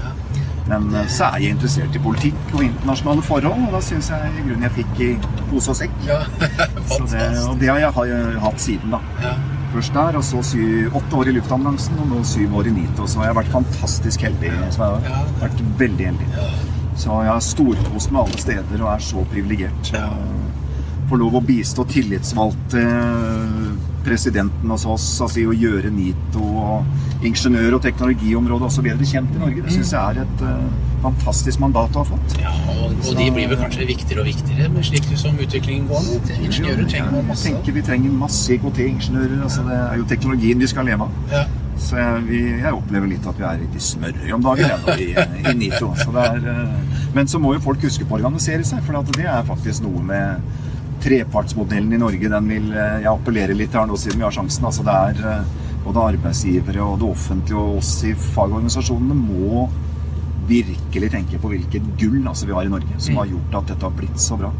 Men 0.68 0.88
eh, 0.94 1.06
så 1.08 1.30
er 1.32 1.44
jeg 1.46 1.54
interessert 1.56 1.94
i 1.96 2.00
politikk 2.04 2.54
og 2.54 2.64
internasjonale 2.66 3.22
forhold, 3.24 3.62
og 3.68 3.76
da 3.76 3.80
syns 3.84 4.10
jeg 4.12 4.32
i 4.34 4.42
grunnen 4.46 4.66
jeg 4.68 4.74
fikk 4.82 5.00
i 5.06 5.10
pose 5.50 5.72
og 5.72 5.78
sekk. 5.78 5.94
ja. 6.08 6.18
Så 6.92 7.04
det, 7.12 7.22
og 7.48 7.56
det 7.60 7.70
har 7.72 7.78
jeg 7.82 7.94
ha- 7.96 8.40
hatt 8.46 8.60
siden, 8.60 8.92
da. 8.96 9.00
Ja. 9.24 9.32
Først 9.72 9.92
der, 9.92 10.16
og 10.16 10.24
så 10.24 10.38
syv, 10.48 10.94
åtte 10.96 11.16
år 11.18 11.28
i 11.28 11.32
luftambulansen, 11.36 11.98
og 12.00 12.06
nå 12.08 12.22
syv 12.24 12.54
år 12.56 12.70
i 12.70 12.72
NITO. 12.72 13.04
Så 13.04 13.20
jeg 13.20 13.28
har 13.28 13.36
vært 13.36 13.50
fantastisk 13.52 14.22
heldig. 14.24 14.52
Så 14.72 14.80
jeg 14.80 14.88
har 14.88 15.02
jeg 15.04 15.34
vært 15.42 15.60
veldig 15.82 16.06
heldig. 16.08 16.28
Så 16.98 17.18
jeg 17.20 17.28
har 17.34 17.42
storkost 17.44 18.10
med 18.14 18.22
alle 18.22 18.40
steder 18.40 18.80
og 18.86 18.88
er 18.94 19.04
så 19.04 19.24
privilegert. 19.28 19.90
Ja. 19.92 20.06
Får 21.10 21.20
lov 21.20 21.36
å 21.36 21.44
bistå 21.44 21.84
tillitsvalgte, 21.92 22.80
presidenten 24.08 24.72
hos 24.72 24.86
oss, 24.88 25.06
altså 25.24 25.42
i 25.42 25.46
å 25.48 25.54
gjøre 25.56 25.92
NITO 25.92 26.44
og 26.64 27.24
ingeniør- 27.28 27.78
og 27.78 27.82
teknologiområdet 27.84 28.68
også 28.68 28.84
bedre 28.86 29.06
kjent 29.08 29.34
i 29.34 29.42
Norge. 29.42 29.64
Det 29.66 29.74
syns 29.74 29.92
jeg 29.94 30.00
er 30.00 30.22
et 30.24 30.44
uh, 30.46 30.88
fantastisk 31.02 31.62
mandat 31.62 31.96
å 31.96 32.02
ha 32.02 32.08
fått. 32.08 32.36
Ja, 32.42 32.54
og, 32.74 32.96
og 32.96 33.18
de 33.18 33.28
blir 33.34 33.50
vel 33.50 33.60
kanskje 33.60 33.86
viktigere 33.88 34.24
og 34.24 34.30
viktigere 34.30 34.68
med 34.74 34.86
slik 34.88 35.08
som 35.18 35.38
utviklingen 35.38 35.88
går. 35.90 36.04
nå. 36.08 36.18
Ingeniører 36.48 36.90
trenger 36.90 37.14
man 37.14 37.32
Jeg 37.34 37.44
tenker 37.44 37.78
vi 37.78 37.86
trenger 37.90 38.20
masse 38.24 38.58
IKT-ingeniører. 38.58 39.40
Altså 39.46 39.64
det 39.68 39.80
er 39.80 39.96
jo 40.02 40.12
teknologien 40.14 40.62
vi 40.62 40.70
skal 40.70 40.88
leve 40.88 41.08
av. 41.08 41.24
Ja. 41.32 41.46
Så 41.78 41.98
jeg, 41.98 42.22
vi, 42.26 42.38
jeg 42.58 42.74
opplever 42.74 43.10
litt 43.10 43.26
at 43.30 43.36
vi 43.38 43.44
er 43.46 43.60
litt 43.60 43.76
i 43.78 43.82
smørøyet 43.82 44.32
om 44.34 44.42
dagen 44.42 44.66
jeg, 44.66 44.96
i, 45.04 45.42
i 45.44 45.54
NITO. 45.60 45.92
Så 46.00 46.14
er, 46.24 46.40
eh, 46.50 47.04
men 47.14 47.30
så 47.30 47.38
må 47.42 47.52
jo 47.54 47.62
folk 47.62 47.84
huske 47.86 48.06
på 48.06 48.16
å 48.16 48.18
organisere 48.18 48.66
seg, 48.66 48.82
for 48.86 48.98
det 49.14 49.28
er 49.30 49.46
faktisk 49.46 49.86
noe 49.86 50.02
med 50.10 50.66
trepartsmodellen 51.02 51.92
i 51.92 52.00
Norge. 52.00 52.30
Den 52.32 52.48
vil 52.52 52.70
eh, 52.72 53.00
jeg 53.04 53.12
appellere 53.12 53.56
litt 53.56 53.74
her 53.76 53.88
nå 53.88 53.98
siden 54.00 54.20
vi 54.20 54.26
har 54.26 54.34
sjansen. 54.34 54.68
Altså 54.68 54.86
det 54.86 54.96
er 55.10 55.26
eh, 55.32 55.68
både 55.84 56.06
arbeidsgivere 56.14 56.84
og 56.84 56.98
det 57.02 57.10
offentlige 57.12 57.60
og 57.60 57.82
oss 57.82 57.92
i 58.08 58.14
fagorganisasjonene 58.18 59.18
må 59.18 59.68
virkelig 60.48 61.10
tenke 61.12 61.38
på 61.40 61.50
hvilket 61.52 61.88
gull 62.00 62.22
altså, 62.26 62.46
vi 62.48 62.54
har 62.56 62.64
i 62.64 62.72
Norge, 62.72 63.00
som 63.04 63.18
har 63.20 63.28
gjort 63.28 63.56
at 63.60 63.72
dette 63.72 63.84
har 63.84 63.96
blitt 63.96 64.20
så 64.22 64.38
bra. 64.40 64.52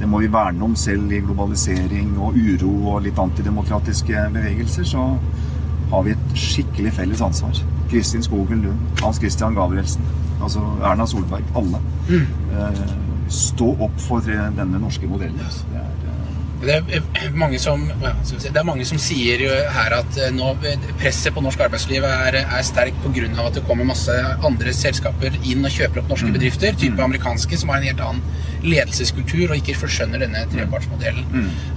Det 0.00 0.08
må 0.08 0.22
vi 0.22 0.30
verne 0.32 0.64
om 0.64 0.76
selv 0.78 1.12
i 1.12 1.20
globalisering 1.24 2.14
og 2.16 2.36
uro 2.36 2.72
og 2.94 3.02
litt 3.04 3.20
antidemokratiske 3.20 4.28
bevegelser. 4.32 4.88
Så 4.88 5.08
har 5.92 6.06
vi 6.06 6.14
et 6.16 6.38
skikkelig 6.40 6.94
felles 6.96 7.22
ansvar. 7.22 7.58
Kristin 7.90 8.24
Skogen 8.24 8.64
Lund, 8.64 9.02
Hans 9.02 9.20
Christian 9.20 9.54
Gabrielsen, 9.54 10.02
altså 10.40 10.64
Erna 10.82 11.06
Solberg, 11.06 11.44
alle. 11.54 11.82
Eh, 12.10 12.80
stå 13.28 13.72
opp 13.82 14.00
for 14.00 14.24
denne 14.26 14.80
norske 14.80 15.08
modellen. 15.10 15.40
Det 16.62 16.72
er, 16.72 16.86
eh, 16.96 17.32
mange 17.36 17.58
som, 17.60 17.82
si, 18.24 18.38
det 18.40 18.56
er 18.56 18.64
mange 18.66 18.86
som 18.88 19.00
sier 19.00 19.42
jo 19.44 19.52
her 19.76 19.96
at 19.98 20.18
eh, 20.22 20.32
nå, 20.32 20.54
presset 21.00 21.34
på 21.36 21.42
norsk 21.44 21.66
arbeidsliv 21.66 22.06
er, 22.08 22.40
er 22.42 22.64
sterkt 22.64 23.02
pga. 23.04 23.28
at 23.44 23.58
det 23.58 23.64
kommer 23.68 23.88
masse 23.88 24.14
andre 24.46 24.72
selskaper 24.72 25.36
inn 25.44 25.64
og 25.66 25.74
kjøper 25.74 26.02
opp 26.02 26.14
norske 26.14 26.32
bedrifter, 26.32 26.76
type 26.80 27.02
amerikanske, 27.02 27.60
som 27.60 27.72
har 27.72 27.82
en 27.82 27.90
helt 27.90 28.04
annen 28.06 28.24
ledelseskultur 28.62 29.50
og 29.50 29.56
ikke 29.60 29.74
forskjønner 29.80 30.22
denne 30.24 30.44
trepartsmodellen. 30.52 31.24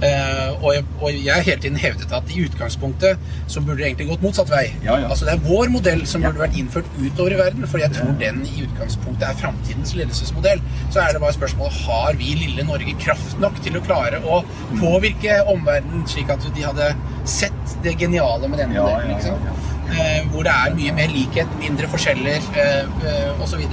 Eh, 0.02 0.62
og, 0.62 0.72
jeg- 0.74 0.84
og 1.00 1.10
jeg 1.12 1.34
har 1.34 1.42
hele 1.42 1.60
tiden 1.60 1.76
hevdet 1.78 2.12
at 2.12 2.30
i 2.34 2.44
utgangspunktet 2.46 3.18
så 3.46 3.60
burde 3.60 3.78
det 3.82 3.86
egentlig 3.90 4.08
gått 4.08 4.22
motsatt 4.22 4.50
vei. 4.50 4.66
Ja, 4.84 4.96
ja. 4.98 5.08
Altså 5.08 5.24
Det 5.28 5.34
er 5.34 5.44
vår 5.48 5.70
modell 5.70 6.06
som 6.06 6.22
burde 6.22 6.38
vært 6.42 6.56
innført 6.56 6.86
utover 7.00 7.32
i 7.32 7.40
verden, 7.40 7.66
for 7.66 7.78
jeg 7.78 7.92
tror 7.92 8.12
den 8.20 8.42
i 8.46 8.64
utgangspunktet 8.66 9.28
er 9.28 9.34
framtidens 9.40 9.94
ledelsesmodell. 9.94 10.60
Så 10.90 11.00
er 11.04 11.12
det 11.12 11.20
bare 11.20 11.36
spørsmålet 11.36 11.72
har 11.86 12.12
vi 12.20 12.34
lille 12.34 12.64
Norge 12.64 12.94
kraft 12.98 13.38
nok 13.40 13.60
til 13.62 13.76
å 13.78 13.84
klare 13.84 14.20
å 14.24 14.42
påvirke 14.80 15.40
omverdenen 15.46 16.06
slik 16.08 16.30
at 16.30 16.46
de 16.54 16.62
hadde 16.62 16.94
sett 17.24 17.76
det 17.84 17.96
geniale 17.98 18.48
med 18.48 18.58
denne 18.58 18.74
modellen. 18.80 19.10
ikke 19.16 19.22
sant? 19.22 19.66
Eh, 19.90 20.22
hvor 20.30 20.44
det 20.46 20.52
er 20.54 20.74
mye 20.76 20.92
mer 20.94 21.08
likhet, 21.10 21.48
mindre 21.58 21.88
forskjeller 21.90 22.38
eh, 22.54 22.84
uh, 23.02 23.42
osv. 23.42 23.64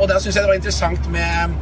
Og, 0.00 0.08
der 0.08 0.20
syns 0.20 0.36
jeg 0.36 0.44
det 0.44 0.50
var 0.52 0.60
interessant 0.60 1.10
med, 1.10 1.56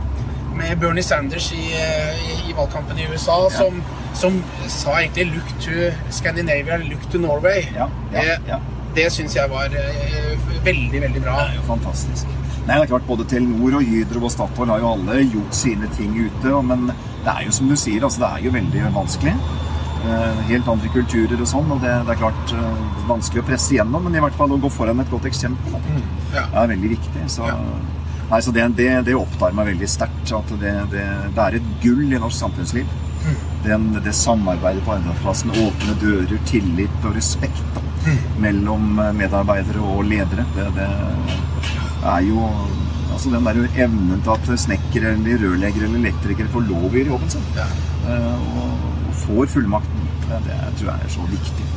med 0.59 0.77
Bernie 0.81 1.03
Sanders 1.03 1.53
i, 1.53 1.65
i, 1.71 2.39
i 2.51 2.55
valgkampen 2.57 2.99
i 2.99 3.09
USA, 3.13 3.39
som, 3.51 3.83
som 4.15 4.43
sa 4.69 4.99
egentlig 5.01 5.27
'look 5.33 5.51
to 5.61 5.91
Scandinavia, 6.11 6.77
look 6.77 7.11
to 7.13 7.19
Norway'. 7.19 7.67
Ja, 7.75 7.89
ja, 8.13 8.39
det 8.47 8.61
det 8.95 9.11
syns 9.13 9.35
jeg 9.37 9.51
var 9.51 9.75
eh, 9.75 10.33
veldig, 10.65 11.01
veldig 11.03 11.23
bra. 11.23 11.37
Det 11.41 11.55
er 11.55 11.59
jo 11.59 11.67
fantastisk. 11.67 12.33
Nei, 12.65 12.79
det 12.79 12.85
er 12.87 12.91
klart 12.95 13.09
Både 13.09 13.27
Telenor 13.29 13.79
og 13.81 13.85
Hydro 13.85 14.23
og 14.25 14.33
Statoil 14.33 14.71
har 14.73 14.81
jo 14.81 14.93
alle 14.95 15.19
gjort 15.27 15.57
sine 15.57 15.91
ting 15.99 16.15
ute. 16.17 16.55
Men 16.71 16.87
det 17.25 17.33
er 17.35 17.47
jo 17.49 17.55
som 17.59 17.69
du 17.69 17.77
sier, 17.77 18.05
altså 18.07 18.23
det 18.25 18.31
er 18.31 18.47
jo 18.47 18.55
veldig 18.55 18.85
vanskelig. 18.95 19.35
Eh, 20.05 20.41
Helt 20.53 20.71
andre 20.71 20.93
kulturer 20.95 21.41
og 21.41 21.51
sånn. 21.51 21.75
Og 21.75 21.83
det, 21.83 21.93
det 22.07 22.15
er 22.15 22.23
klart 22.23 22.55
eh, 22.57 22.87
vanskelig 23.11 23.43
å 23.43 23.49
presse 23.51 23.75
igjennom, 23.75 24.07
men 24.07 24.17
i 24.17 24.25
hvert 24.25 24.39
fall 24.39 24.55
å 24.55 24.61
gå 24.63 24.73
foran 24.73 25.03
et 25.03 25.13
godt 25.13 25.29
eksempel. 25.31 25.77
Ja. 26.35 26.47
Det 26.47 26.63
er 26.63 26.73
veldig 26.77 26.95
viktig. 26.97 27.27
Så. 27.35 27.51
Nei, 28.35 28.43
så 28.43 28.51
det, 28.55 28.67
det, 28.79 28.91
det 29.07 29.15
opptar 29.15 29.55
meg 29.55 29.71
veldig 29.71 29.89
sterkt. 29.89 30.35
At 30.35 30.53
det, 30.61 30.75
det, 30.93 31.07
det 31.37 31.43
er 31.47 31.59
et 31.61 31.73
gull 31.85 32.05
i 32.11 32.19
norsk 32.19 32.41
samfunnsliv. 32.43 32.91
Den, 33.65 33.87
det 34.05 34.13
samarbeidet 34.13 34.83
på 34.85 34.93
arbeidsplassen, 34.99 35.55
åpne 35.57 35.95
dører, 36.03 36.35
tillit 36.51 37.07
og 37.09 37.15
respekt 37.17 37.63
da, 37.73 37.81
mellom 38.43 38.99
eh, 39.01 39.15
medarbeidere 39.17 39.81
og 39.81 40.03
ledere. 40.11 40.45
Det, 40.57 40.67
det 40.77 40.89
er 42.11 42.27
jo 42.27 42.43
altså 43.15 43.31
den 43.33 43.47
der 43.49 43.63
evnen 43.87 44.21
til 44.27 44.35
at 44.35 44.51
snekker 44.67 45.07
eller 45.15 45.41
rørleggere 45.41 45.89
eller 45.89 46.03
elektriker 46.03 46.51
får 46.53 46.67
lov 46.69 46.91
å 46.91 46.93
gjøre 46.99 47.15
jobben 47.15 47.33
sin. 47.33 47.49
Ja. 47.57 47.65
eh, 48.11 48.45
Og, 48.59 48.85
og 49.07 49.17
får 49.23 49.49
fullmakten. 49.55 50.05
Det, 50.29 50.43
det 50.51 50.61
tror 50.81 50.91
jeg 50.91 51.09
er 51.09 51.15
så 51.17 51.31
viktig. 51.31 51.71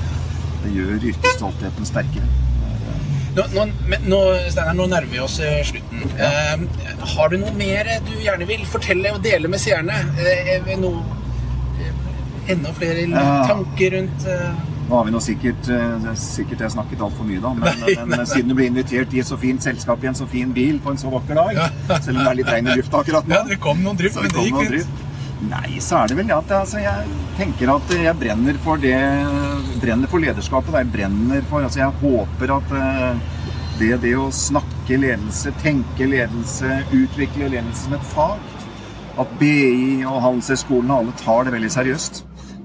Det 0.65 0.76
gjør 0.76 1.10
yrkesstoltheten 1.13 1.88
sterkere. 1.93 2.28
Eh, 3.38 3.43
Nå, 3.54 3.65
nå, 3.65 3.97
nå, 4.10 4.19
Steinar, 4.50 4.73
nå 4.73 4.88
nærmer 4.89 5.12
vi 5.12 5.19
oss 5.21 5.36
slutten. 5.39 6.00
slutten. 6.10 6.19
Eh, 6.19 7.06
har 7.15 7.30
du 7.30 7.38
noe 7.38 7.54
mer 7.54 7.86
du 8.08 8.13
gjerne 8.23 8.47
vil 8.50 8.63
fortelle 8.65 9.12
og 9.13 9.21
dele 9.23 9.47
med 9.52 9.60
seerne? 9.62 9.93
Eh, 10.17 10.71
noe, 10.82 11.04
eh, 11.84 12.52
enda 12.56 12.73
flere 12.73 13.06
Ja. 13.10 13.45
tanker 13.47 13.91
rundt 13.97 14.26
eh, 14.28 14.50
Nå 14.89 14.95
har 14.95 15.04
vi 15.04 15.12
nå 15.12 15.19
sikkert, 15.19 15.67
eh, 15.67 16.10
er 16.10 16.15
sikkert 16.15 16.60
jeg 16.63 16.71
snakket 16.71 17.02
altfor 17.04 17.26
mye, 17.28 17.41
da. 17.43 17.50
Men, 17.54 17.63
Nei, 17.82 17.95
men 17.97 18.08
nei, 18.10 18.17
nei. 18.17 18.26
siden 18.26 18.47
du 18.47 18.56
ble 18.56 18.67
invitert 18.69 19.13
i 19.13 19.19
et 19.19 19.28
så 19.28 19.38
fint 19.38 19.62
selskap 19.62 20.02
i 20.04 20.08
en 20.08 20.15
så 20.15 20.26
fin 20.32 20.54
bil 20.56 20.80
på 20.80 20.91
en 20.91 20.97
så 20.97 21.12
vakker 21.12 21.36
dag, 21.36 21.60
selv 22.06 22.17
om 22.17 22.23
det 22.23 22.32
er 22.32 22.38
litt 22.39 22.47
regn 22.54 22.67
i 22.71 22.76
lufta 22.80 23.02
akkurat 23.04 23.28
nå 23.28 23.36
Ja, 23.36 23.43
det 23.43 23.60
kom 23.60 23.84
noen 23.84 23.97
drypp, 24.00 24.15
men 24.15 24.32
det 24.32 24.45
gikk 24.47 24.71
fint. 24.71 24.88
Nei, 25.45 25.78
så 25.84 26.00
er 26.02 26.10
det 26.10 26.15
vel 26.17 26.32
at 26.34 26.50
altså, 26.50 26.80
jeg 26.82 27.10
tenker 27.38 27.69
at 27.69 27.91
jeg 27.93 28.17
brenner 28.17 28.58
for 28.63 28.82
det 28.82 28.95
Brenner 29.78 30.10
for 30.10 30.23
lederskapet. 30.23 30.73
Jeg 30.80 30.89
brenner 30.95 31.43
for 31.50 31.62
Altså, 31.67 31.84
jeg 31.84 32.00
håper 32.02 32.54
at 32.56 32.73
eh, 32.80 33.19
det, 33.78 33.91
det 34.02 34.15
å 34.17 34.32
snakke 34.34 34.97
ledelse, 34.97 35.54
tenke 35.62 36.10
ledelse, 36.10 36.80
utvikle 36.89 37.52
ledelse 37.54 37.84
som 37.86 37.93
et 37.93 38.10
fag 38.15 39.21
At 39.21 39.38
BI 39.38 40.02
og 40.10 40.17
Handelshøyskolen 40.26 40.89
og 40.89 41.04
alle 41.04 41.15
tar 41.21 41.45
det 41.45 41.54
veldig 41.54 41.71
seriøst. 41.76 42.23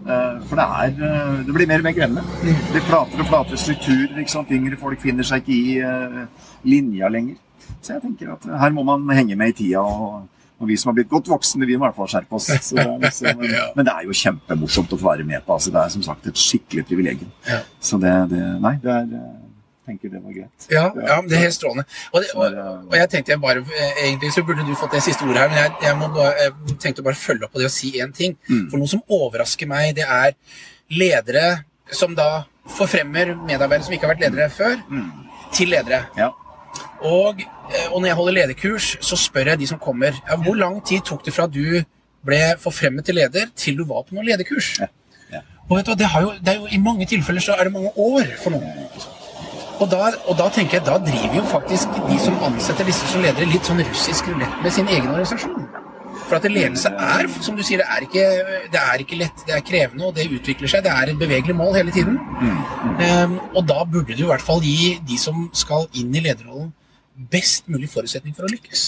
Eh, 0.09 0.43
For 0.49 0.57
det 0.65 0.69
er 0.81 1.07
eh, 1.13 1.39
Det 1.45 1.57
blir 1.61 1.69
mer 1.69 1.85
og 1.85 1.91
mer 1.91 1.99
krevende. 2.01 2.25
Det 2.73 2.87
flatere 2.89 3.21
og 3.21 3.33
flatere 3.35 3.61
strukturer. 3.61 4.17
ikke 4.17 4.39
sant? 4.39 4.57
Yngre 4.57 4.81
folk 4.81 5.05
finner 5.05 5.29
seg 5.29 5.45
ikke 5.45 5.61
i 5.61 6.29
linja 6.73 7.13
lenger. 7.13 7.37
Så 7.83 7.99
jeg 7.99 8.07
tenker 8.09 8.33
at 8.33 8.55
her 8.65 8.73
må 8.73 8.85
man 8.87 9.05
henge 9.13 9.37
med 9.37 9.53
i 9.53 9.61
tida. 9.61 9.85
og 9.85 10.23
og 10.63 10.71
vi 10.71 10.79
som 10.79 10.93
har 10.93 10.97
blitt 11.01 11.11
godt 11.11 11.29
voksne, 11.33 11.67
vi 11.67 11.77
må 11.77 11.85
i 11.85 11.89
hvert 11.91 11.99
fall 11.99 12.11
skjerpe 12.15 12.39
oss. 12.39 12.49
Så 12.63 12.79
det 12.79 12.87
liksom, 13.03 13.45
men, 13.77 13.85
det 13.87 13.93
er 13.93 14.07
jo 14.07 14.17
kjempemorsomt 14.23 14.95
å 14.95 14.99
få 15.01 15.11
være 15.11 15.27
med 15.29 15.43
på. 15.45 15.57
Altså, 15.59 15.75
det 15.75 15.81
er 15.83 15.95
som 15.97 16.05
sagt 16.07 16.29
et 16.31 16.39
skikkelig 16.39 16.85
privilegium. 16.89 17.33
Ja. 17.49 17.63
Så 17.83 17.99
det, 18.03 18.13
det 18.33 18.43
Nei, 18.63 18.77
det 18.83 18.93
er 18.95 19.07
jeg 19.83 19.99
tenker 19.99 20.13
det 20.13 20.21
var 20.23 20.35
greit. 20.37 20.67
Ja, 20.71 20.83
ja, 20.95 21.17
det 21.27 21.35
er 21.35 21.41
helt 21.43 21.57
strålende. 21.57 21.83
Og, 22.13 22.23
det, 22.23 22.29
og, 22.39 22.53
og 22.87 22.93
jeg 22.95 23.09
tenkte 23.11 23.33
jeg 23.33 23.41
bare, 23.43 23.65
eh, 23.67 23.97
Egentlig 24.05 24.31
så 24.31 24.45
burde 24.47 24.63
du 24.63 24.77
fått 24.79 24.95
det 24.95 25.01
siste 25.03 25.27
ordet 25.27 25.43
her, 25.43 25.51
men 25.51 25.59
jeg, 25.59 25.73
jeg, 25.83 25.97
må 25.99 26.09
bare, 26.15 26.37
jeg 26.39 26.77
tenkte 26.85 27.03
bare 27.03 27.19
følge 27.19 27.49
opp 27.49 27.53
på 27.57 27.59
det 27.59 27.67
og 27.67 27.75
si 27.75 27.91
én 27.99 28.15
ting. 28.15 28.37
Mm. 28.47 28.69
For 28.71 28.79
noe 28.79 28.93
som 28.93 29.03
overrasker 29.11 29.67
meg, 29.69 29.97
det 29.99 30.07
er 30.07 30.37
ledere 30.95 31.49
som 31.91 32.15
da 32.15 32.45
forfremmer 32.77 33.35
medarbeidere 33.43 33.89
som 33.89 33.97
ikke 33.97 34.07
har 34.07 34.15
vært 34.15 34.23
ledere 34.29 34.49
før, 34.55 34.79
Mm. 34.87 35.11
til 35.53 35.75
ledere. 35.75 36.05
Ja. 36.17 36.31
Og, 37.03 37.43
eh, 37.43 37.89
og 37.91 38.01
når 38.01 38.07
jeg 38.07 38.19
holder 38.21 38.37
lederkurs, 38.39 38.97
så 39.01 39.19
spør 39.19 39.53
jeg 39.53 39.63
de 39.63 39.71
som 39.71 39.81
kommer 39.83 40.15
ja, 40.15 40.39
hvor 40.39 40.59
lang 40.59 40.81
tid 40.87 41.05
tok 41.07 41.25
det 41.27 41.35
fra 41.35 41.49
du 41.51 41.83
ble 42.23 42.43
forfremmet 42.63 43.05
til 43.05 43.19
leder, 43.19 43.51
til 43.57 43.81
du 43.81 43.85
var 43.89 44.05
på 44.07 44.15
noe 44.17 44.27
lederkurs. 44.27 44.77
Ja. 44.81 44.87
Ja. 45.33 45.43
Og 45.69 45.77
vet 45.79 45.89
du, 45.89 45.95
det, 45.99 46.07
har 46.13 46.23
jo, 46.23 46.33
det 46.45 46.57
jo, 46.61 46.69
I 46.71 46.79
mange 46.79 47.09
tilfeller 47.11 47.43
så 47.43 47.57
er 47.59 47.69
det 47.69 47.75
mange 47.75 47.91
år 47.97 48.31
for 48.43 48.55
noen. 48.55 48.87
Og 49.83 49.89
da, 49.91 50.13
og 50.31 50.37
da 50.39 50.47
tenker 50.55 50.79
jeg, 50.79 50.87
da 50.87 50.99
driver 51.03 51.41
jo 51.41 51.45
faktisk 51.51 51.97
de 52.07 52.19
som 52.23 52.37
ansetter 52.47 52.87
disse 52.87 53.09
som 53.11 53.25
ledere, 53.25 53.49
litt 53.51 53.67
sånn 53.67 53.83
russisk 53.83 54.29
rulett 54.31 54.61
med 54.63 54.75
sin 54.75 54.87
egen 54.87 55.11
organisasjon. 55.11 55.67
For 56.33 56.41
at 56.41 56.49
ledelse 56.49 56.89
er, 56.89 57.27
som 57.45 57.57
du 57.59 57.61
sier, 57.61 57.83
det 57.83 57.93
er, 57.93 58.05
ikke, 58.07 58.23
det 58.73 58.79
er 58.81 59.03
ikke 59.05 59.17
lett, 59.21 59.43
det 59.45 59.53
er 59.53 59.65
krevende, 59.69 60.07
og 60.09 60.15
det 60.17 60.31
utvikler 60.33 60.71
seg. 60.73 60.81
Det 60.87 60.93
er 60.95 61.11
et 61.13 61.19
bevegelig 61.21 61.57
mål 61.59 61.75
hele 61.77 61.93
tiden. 61.93 62.17
Um, 62.41 63.35
og 63.53 63.67
da 63.69 63.83
burde 63.85 64.17
du 64.17 64.23
i 64.25 64.31
hvert 64.31 64.41
fall 64.41 64.65
gi 64.65 64.95
de 65.05 65.19
som 65.21 65.51
skal 65.53 65.85
inn 65.93 66.09
i 66.17 66.23
lederrollen, 66.25 66.71
best 67.35 67.69
mulig 67.69 67.91
forutsetning 67.93 68.33
for 68.33 68.49
å 68.49 68.53
lykkes. 68.55 68.87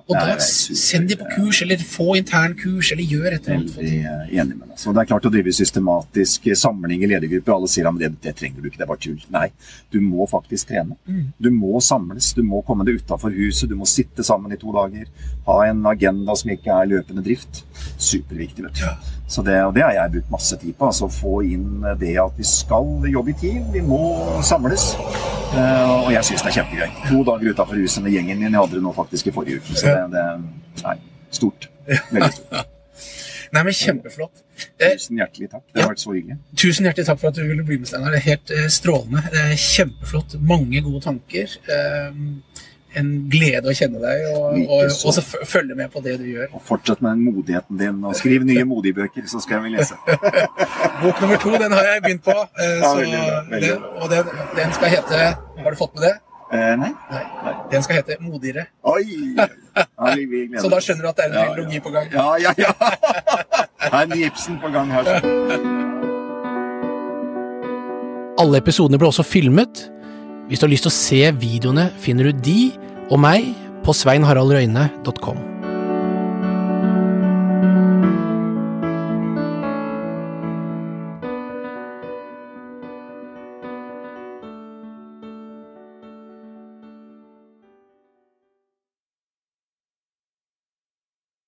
Og 0.00 0.14
da 0.16 0.36
send 0.40 1.10
de 1.10 1.16
på 1.20 1.26
kurs, 1.34 1.60
eller 1.64 1.80
få 1.84 2.14
internkurs, 2.16 2.92
eller 2.94 3.04
gjør 3.04 3.26
et 3.36 3.46
eller 3.46 3.58
annet. 3.58 3.74
Veldig 3.76 3.98
eh, 4.00 4.34
enig 4.40 4.56
med 4.56 4.70
deg. 4.70 4.78
Så 4.80 4.94
det 4.94 5.02
er 5.02 5.10
klart 5.10 5.28
å 5.28 5.32
drive 5.34 5.52
systematisk 5.52 6.48
samling 6.56 7.04
i 7.04 7.10
ledergrupper. 7.10 7.54
Alle 7.56 7.68
sier 7.68 7.88
at 7.90 7.98
det, 8.00 8.12
det 8.24 8.34
trenger 8.38 8.62
du 8.64 8.70
ikke, 8.70 8.80
det 8.80 8.86
er 8.86 8.92
bare 8.92 9.02
tull. 9.04 9.20
Nei, 9.34 9.46
du 9.92 9.98
må 10.04 10.28
faktisk 10.30 10.72
trene. 10.72 10.96
Du 11.42 11.50
må 11.52 11.80
samles, 11.84 12.32
du 12.38 12.42
må 12.46 12.62
komme 12.66 12.86
deg 12.88 13.02
utafor 13.02 13.34
huset, 13.36 13.68
du 13.68 13.76
må 13.76 13.88
sitte 13.88 14.24
sammen 14.24 14.54
i 14.54 14.60
to 14.60 14.72
dager. 14.74 15.10
Ha 15.48 15.58
en 15.68 15.84
agenda 15.92 16.36
som 16.38 16.54
ikke 16.54 16.72
er 16.72 16.92
løpende 16.96 17.24
drift. 17.26 17.64
Superviktig, 17.98 18.64
vet 18.68 18.80
du. 18.80 19.12
Ja. 19.22 19.28
Så 19.32 19.42
det, 19.46 19.54
og 19.64 19.74
det 19.74 19.82
har 19.82 19.92
jeg 19.96 20.10
brukt 20.12 20.30
masse 20.30 20.56
tid 20.60 20.74
på. 20.78 20.86
altså 20.90 21.08
Få 21.08 21.40
inn 21.46 21.80
det 22.00 22.16
at 22.20 22.34
vi 22.36 22.44
skal 22.44 23.06
jobbe 23.12 23.30
i 23.30 23.36
team, 23.40 23.62
vi 23.72 23.80
må 23.80 24.00
samles. 24.44 24.90
Uh, 25.52 26.06
og 26.06 26.12
jeg 26.12 26.24
syns 26.24 26.42
det 26.42 26.50
er 26.52 26.56
kjempegøy. 26.58 26.90
To 27.08 27.22
dager 27.28 27.50
utafor 27.54 27.74
huset 27.80 28.02
med 28.04 28.12
gjengen 28.12 28.38
min. 28.40 28.52
Jeg 28.52 28.60
hadde 28.60 28.74
det 28.78 28.82
nå 28.82 28.92
faktisk 28.96 29.26
i 29.26 29.32
forrige 29.36 29.56
uke. 29.62 29.74
Så 29.76 29.86
det, 29.86 30.12
det 30.12 30.84
er 30.84 31.00
stort. 31.30 31.70
Veldig 32.10 32.32
stort. 32.32 32.68
Nei, 33.52 33.62
men 33.68 33.74
kjempeflott. 33.76 34.38
Eh, 34.80 34.94
Tusen 34.96 35.18
hjertelig 35.20 35.50
takk. 35.52 35.64
Det 35.72 35.80
Ja. 35.80 35.82
har 35.84 35.90
vært 35.92 36.00
så 36.00 36.12
hyggelig. 36.14 36.36
Tusen 36.56 36.86
hjertelig 36.88 37.04
takk 37.06 37.18
for 37.20 37.28
at 37.28 37.36
du 37.36 37.42
ville 37.44 37.64
bli 37.68 37.76
med, 37.82 37.88
Steinar. 37.90 38.14
Det 38.14 38.20
er 38.22 38.28
helt 38.30 38.52
eh, 38.56 38.68
strålende. 38.72 39.20
Det 39.32 39.42
er 39.42 39.58
kjempeflott. 39.60 40.36
Mange 40.40 40.80
gode 40.86 41.00
tanker. 41.04 41.56
Eh, 42.92 42.98
en 43.00 43.28
glede 43.32 43.68
å 43.70 43.74
kjenne 43.76 44.00
deg, 44.02 44.24
og, 44.32 44.58
og, 44.68 44.82
og 44.84 45.14
så 45.16 45.22
følge 45.48 45.74
med 45.78 45.90
på 45.92 46.00
det 46.04 46.18
du 46.20 46.26
gjør. 46.32 46.48
Og 46.56 46.62
fortsett 46.66 47.00
med 47.04 47.16
den 47.16 47.24
modigheten 47.30 47.78
din, 47.80 48.02
og 48.04 48.16
skriv 48.18 48.44
nye 48.48 48.64
modige 48.68 48.94
bøker, 49.00 49.24
så 49.30 49.40
skal 49.42 49.62
vi 49.64 49.72
lese. 49.76 49.96
Bok 51.02 51.20
nummer 51.24 51.40
to, 51.40 51.54
den 51.62 51.72
har 51.72 51.88
jeg 51.94 52.02
begynt 52.04 52.24
på. 52.26 52.36
så, 52.58 52.68
Ja, 52.82 52.92
veldig 52.98 53.22
veldig 53.50 53.70
den, 53.70 53.88
og 54.02 54.10
den, 54.12 54.24
den 54.58 54.72
skal 54.76 54.88
hete 54.92 55.22
Har 55.62 55.70
du 55.70 55.78
fått 55.80 55.94
med 55.96 56.02
det? 56.08 56.12
Eh, 56.52 56.74
nei? 56.76 56.90
Nei. 57.12 57.52
Den 57.72 57.82
skal 57.86 57.96
hete 58.02 58.18
Modigere. 58.20 58.66
Oi! 58.84 59.06
Ja, 59.38 59.46
vi, 60.12 60.26
vi 60.28 60.42
Så 60.62 60.68
da 60.68 60.82
skjønner 60.84 61.06
du 61.06 61.08
at 61.14 61.16
det 61.16 61.24
er 61.24 61.30
en 61.30 61.38
Ja, 61.38 61.44
trilogi 61.54 61.78
ja. 61.78 61.84
på 61.86 61.94
gang. 61.94 62.10
Ja, 62.12 62.28
ja, 62.36 62.52
ja! 62.60 62.72
Det 63.82 63.88
er 63.88 64.02
en 64.04 64.12
Ibsen 64.20 64.60
på 64.62 64.68
gang 64.72 64.92
her. 64.92 65.08
så. 65.08 65.14
Alle 68.42 68.60
episodene 68.62 68.98
ble 69.00 69.08
også 69.10 69.24
filmet. 69.26 69.86
Hvis 70.48 70.60
du 70.60 70.66
har 70.66 70.72
lyst 70.72 70.88
til 70.88 70.92
å 70.92 70.96
se 70.96 71.22
videoene, 71.38 71.88
finner 72.02 72.30
du 72.30 72.44
de 72.44 72.58
og 73.10 73.20
meg 73.22 73.52
på 73.86 73.94
sveinharaldrøyne.com. 73.96 75.51